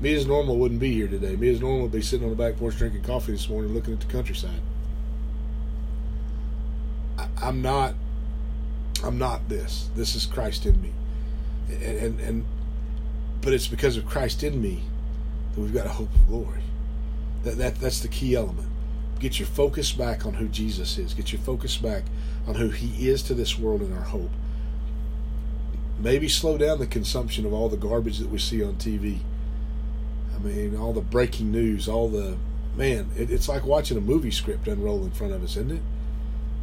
me 0.00 0.14
as 0.14 0.26
normal 0.26 0.58
wouldn't 0.58 0.80
be 0.80 0.92
here 0.92 1.08
today. 1.08 1.36
Me 1.36 1.48
as 1.48 1.60
normal 1.60 1.82
would 1.82 1.92
be 1.92 2.02
sitting 2.02 2.24
on 2.24 2.30
the 2.30 2.36
back 2.36 2.58
porch 2.58 2.76
drinking 2.76 3.02
coffee 3.02 3.32
this 3.32 3.48
morning, 3.48 3.72
looking 3.72 3.94
at 3.94 4.00
the 4.00 4.06
countryside. 4.06 4.60
I, 7.18 7.28
I'm 7.42 7.62
not. 7.62 7.94
I'm 9.04 9.18
not 9.18 9.48
this. 9.48 9.90
This 9.94 10.14
is 10.14 10.26
Christ 10.26 10.66
in 10.66 10.80
me, 10.80 10.92
and, 11.68 11.98
and, 11.98 12.20
and 12.20 12.44
but 13.42 13.52
it's 13.52 13.68
because 13.68 13.96
of 13.96 14.06
Christ 14.06 14.42
in 14.42 14.60
me 14.60 14.82
that 15.54 15.60
we've 15.60 15.74
got 15.74 15.86
a 15.86 15.90
hope 15.90 16.14
of 16.14 16.26
glory. 16.26 16.62
That, 17.44 17.58
that 17.58 17.76
that's 17.76 18.00
the 18.00 18.08
key 18.08 18.34
element. 18.34 18.68
Get 19.18 19.38
your 19.38 19.48
focus 19.48 19.92
back 19.92 20.26
on 20.26 20.34
who 20.34 20.48
Jesus 20.48 20.98
is. 20.98 21.14
Get 21.14 21.32
your 21.32 21.40
focus 21.40 21.76
back 21.76 22.04
on 22.46 22.54
who 22.56 22.68
He 22.68 23.08
is 23.08 23.22
to 23.24 23.34
this 23.34 23.58
world 23.58 23.80
and 23.80 23.94
our 23.94 24.04
hope. 24.04 24.30
Maybe 25.98 26.28
slow 26.28 26.58
down 26.58 26.78
the 26.78 26.86
consumption 26.86 27.46
of 27.46 27.54
all 27.54 27.70
the 27.70 27.78
garbage 27.78 28.18
that 28.18 28.28
we 28.28 28.38
see 28.38 28.62
on 28.62 28.74
TV. 28.74 29.20
I 30.36 30.38
mean, 30.38 30.76
all 30.76 30.92
the 30.92 31.00
breaking 31.00 31.50
news, 31.50 31.88
all 31.88 32.08
the 32.08 32.36
man. 32.76 33.10
It, 33.16 33.30
it's 33.30 33.48
like 33.48 33.64
watching 33.64 33.96
a 33.96 34.00
movie 34.00 34.30
script 34.30 34.68
unroll 34.68 35.02
in 35.04 35.10
front 35.10 35.32
of 35.32 35.42
us, 35.42 35.52
isn't 35.52 35.72
it? 35.72 35.82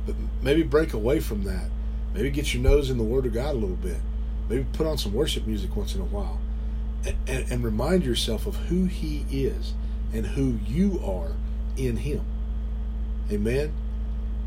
But 0.05 0.15
maybe 0.41 0.63
break 0.63 0.93
away 0.93 1.19
from 1.19 1.43
that. 1.43 1.69
Maybe 2.13 2.29
get 2.29 2.53
your 2.53 2.62
nose 2.62 2.89
in 2.89 2.97
the 2.97 3.03
Word 3.03 3.25
of 3.25 3.33
God 3.33 3.51
a 3.51 3.57
little 3.57 3.75
bit. 3.75 3.97
Maybe 4.49 4.65
put 4.73 4.86
on 4.86 4.97
some 4.97 5.13
worship 5.13 5.47
music 5.47 5.75
once 5.75 5.95
in 5.95 6.01
a 6.01 6.05
while 6.05 6.39
and, 7.05 7.51
and 7.51 7.63
remind 7.63 8.05
yourself 8.05 8.45
of 8.45 8.55
who 8.55 8.86
He 8.86 9.25
is 9.31 9.73
and 10.13 10.25
who 10.25 10.59
you 10.67 11.01
are 11.03 11.31
in 11.77 11.97
Him. 11.97 12.23
Amen. 13.31 13.73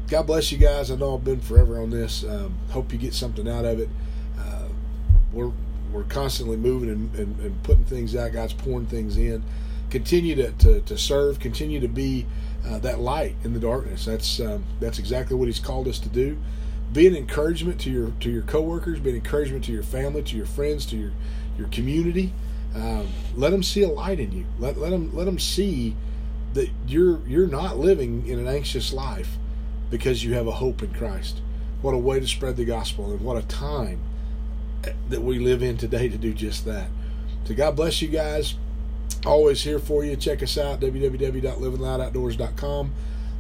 God 0.09 0.27
bless 0.29 0.53
you 0.53 0.59
guys. 0.59 0.91
I 0.91 0.97
know 0.97 1.17
I've 1.17 1.25
been 1.25 1.41
forever 1.41 1.81
on 1.81 1.91
this. 1.91 2.23
Um, 2.23 2.57
hope 2.71 2.93
you 2.93 2.99
get 2.99 3.13
something 3.13 3.49
out 3.49 3.65
of 3.65 3.81
it. 3.81 3.89
Uh, 4.39 4.69
we're 5.33 5.51
we're 5.97 6.05
constantly 6.05 6.59
moving 6.59 6.91
and, 6.91 7.15
and, 7.15 7.41
and, 7.41 7.63
putting 7.63 7.85
things 7.87 8.15
out. 8.15 8.33
God's 8.33 8.53
pouring 8.53 8.87
things 8.87 9.17
in. 9.17 9.43
Continue 9.89 10.35
to, 10.37 10.53
to, 10.53 10.81
to 10.83 10.99
serve. 10.99 11.41
Continue 11.41 11.81
to 11.81 11.89
be 11.89 12.27
uh, 12.67 12.79
that 12.81 13.01
light 13.01 13.35
in 13.45 13.55
the 13.55 13.61
darkness. 13.61 14.05
That's 14.05 14.41
um, 14.41 14.65
that's 14.79 14.99
exactly 14.99 15.37
what 15.37 15.47
He's 15.47 15.59
called 15.59 15.89
us 15.89 15.99
to 16.01 16.09
do. 16.09 16.37
Be 16.93 17.07
an 17.07 17.17
encouragement 17.17 17.81
to 17.83 17.91
your 17.91 18.11
to 18.21 18.31
your 18.31 18.43
coworkers. 18.43 19.01
Be 19.01 19.11
an 19.11 19.17
encouragement 19.17 19.65
to 19.65 19.73
your 19.73 19.83
family, 19.83 20.23
to 20.25 20.37
your 20.37 20.47
friends, 20.47 20.85
to 20.87 20.97
your 20.97 21.13
your 21.57 21.69
community. 21.69 22.33
Um, 22.75 23.09
let 23.35 23.51
them 23.51 23.63
see 23.63 23.83
a 23.83 23.89
light 23.89 24.21
in 24.21 24.33
you. 24.33 24.45
Let, 24.59 24.77
let 24.77 24.91
them 24.91 25.15
let 25.17 25.25
them 25.25 25.39
see 25.39 25.97
that 26.53 26.69
you're 26.87 27.27
you're 27.27 27.47
not 27.47 27.79
living 27.79 28.27
in 28.27 28.39
an 28.39 28.49
anxious 28.49 28.93
life 28.93 29.37
because 29.89 30.23
you 30.25 30.35
have 30.35 30.47
a 30.47 30.53
hope 30.53 30.83
in 30.83 30.93
Christ. 30.93 31.41
What 31.81 31.95
a 31.95 31.99
way 31.99 32.21
to 32.21 32.27
spread 32.27 32.57
the 32.57 32.65
gospel, 32.65 33.13
and 33.13 33.21
what 33.21 33.37
a 33.37 33.47
time 33.47 34.01
that 35.09 35.23
we 35.23 35.39
live 35.39 35.63
in 35.63 35.77
today 35.77 36.09
to 36.09 36.19
do 36.19 36.33
just 36.33 36.65
that. 36.65 36.89
So 37.45 37.55
God 37.55 37.77
bless 37.77 38.03
you 38.03 38.09
guys. 38.09 38.57
Always 39.25 39.63
here 39.63 39.79
for 39.79 40.05
you. 40.05 40.17
Check 40.17 40.43
us 40.43 40.59
out 40.59 40.81
www.livingloudoutdoors.com. 40.81 42.93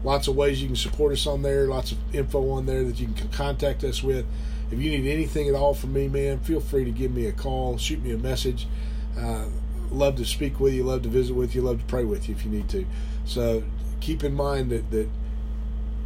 Lots 0.04 0.28
of 0.28 0.36
ways 0.36 0.62
you 0.62 0.68
can 0.68 0.76
support 0.76 1.12
us 1.12 1.26
on 1.26 1.42
there. 1.42 1.66
Lots 1.66 1.90
of 1.92 1.98
info 2.14 2.50
on 2.50 2.66
there 2.66 2.84
that 2.84 3.00
you 3.00 3.08
can 3.08 3.28
contact 3.28 3.84
us 3.84 4.02
with. 4.02 4.26
If 4.70 4.80
you 4.80 4.90
need 4.90 5.10
anything 5.10 5.48
at 5.48 5.54
all 5.54 5.74
from 5.74 5.92
me, 5.92 6.08
man, 6.08 6.40
feel 6.40 6.60
free 6.60 6.84
to 6.84 6.90
give 6.90 7.12
me 7.12 7.26
a 7.26 7.32
call, 7.32 7.78
shoot 7.78 8.02
me 8.02 8.12
a 8.12 8.18
message. 8.18 8.66
Uh, 9.18 9.46
love 9.90 10.16
to 10.16 10.24
speak 10.24 10.60
with 10.60 10.74
you, 10.74 10.84
love 10.84 11.02
to 11.02 11.08
visit 11.08 11.34
with 11.34 11.54
you, 11.54 11.62
love 11.62 11.78
to 11.78 11.84
pray 11.86 12.04
with 12.04 12.28
you 12.28 12.34
if 12.34 12.44
you 12.44 12.50
need 12.50 12.68
to. 12.70 12.86
So 13.24 13.62
keep 14.00 14.24
in 14.24 14.34
mind 14.34 14.70
that, 14.70 14.90
that 14.90 15.08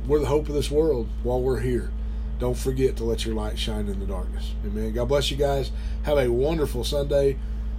we're 0.06 0.20
the 0.20 0.26
hope 0.26 0.48
of 0.48 0.54
this 0.54 0.70
world 0.70 1.08
while 1.22 1.40
we're 1.40 1.60
here. 1.60 1.90
Don't 2.40 2.56
forget 2.56 2.96
to 2.96 3.04
let 3.04 3.26
your 3.26 3.34
light 3.34 3.58
shine 3.58 3.86
in 3.86 4.00
the 4.00 4.06
darkness. 4.06 4.54
Amen. 4.64 4.92
God 4.92 5.08
bless 5.08 5.30
you 5.30 5.36
guys. 5.36 5.70
Have 6.04 6.16
a 6.16 6.32
wonderful 6.32 6.84
Sunday. 6.84 7.36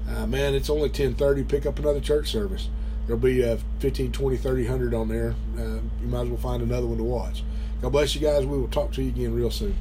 Uh, 0.08 0.28
man, 0.28 0.54
it's 0.54 0.70
only 0.70 0.84
1030. 0.84 1.44
Pick 1.46 1.66
up 1.66 1.80
another 1.80 2.00
church 2.00 2.32
service. 2.32 2.70
There'll 3.08 3.20
be 3.20 3.44
uh, 3.44 3.58
15, 3.80 4.12
20, 4.12 4.38
30, 4.38 4.64
100 4.64 4.94
on 4.94 5.08
there. 5.08 5.34
Uh, 5.58 5.80
you 6.00 6.08
might 6.08 6.22
as 6.22 6.30
well 6.30 6.38
find 6.38 6.62
another 6.62 6.86
one 6.86 6.98
to 6.98 7.04
watch. 7.04 7.44
God 7.82 7.92
bless 7.92 8.14
you 8.14 8.22
guys. 8.22 8.46
We 8.46 8.58
will 8.60 8.68
talk 8.68 8.92
to 8.94 9.02
you 9.02 9.10
again 9.10 9.34
real 9.34 9.50
soon. 9.50 9.76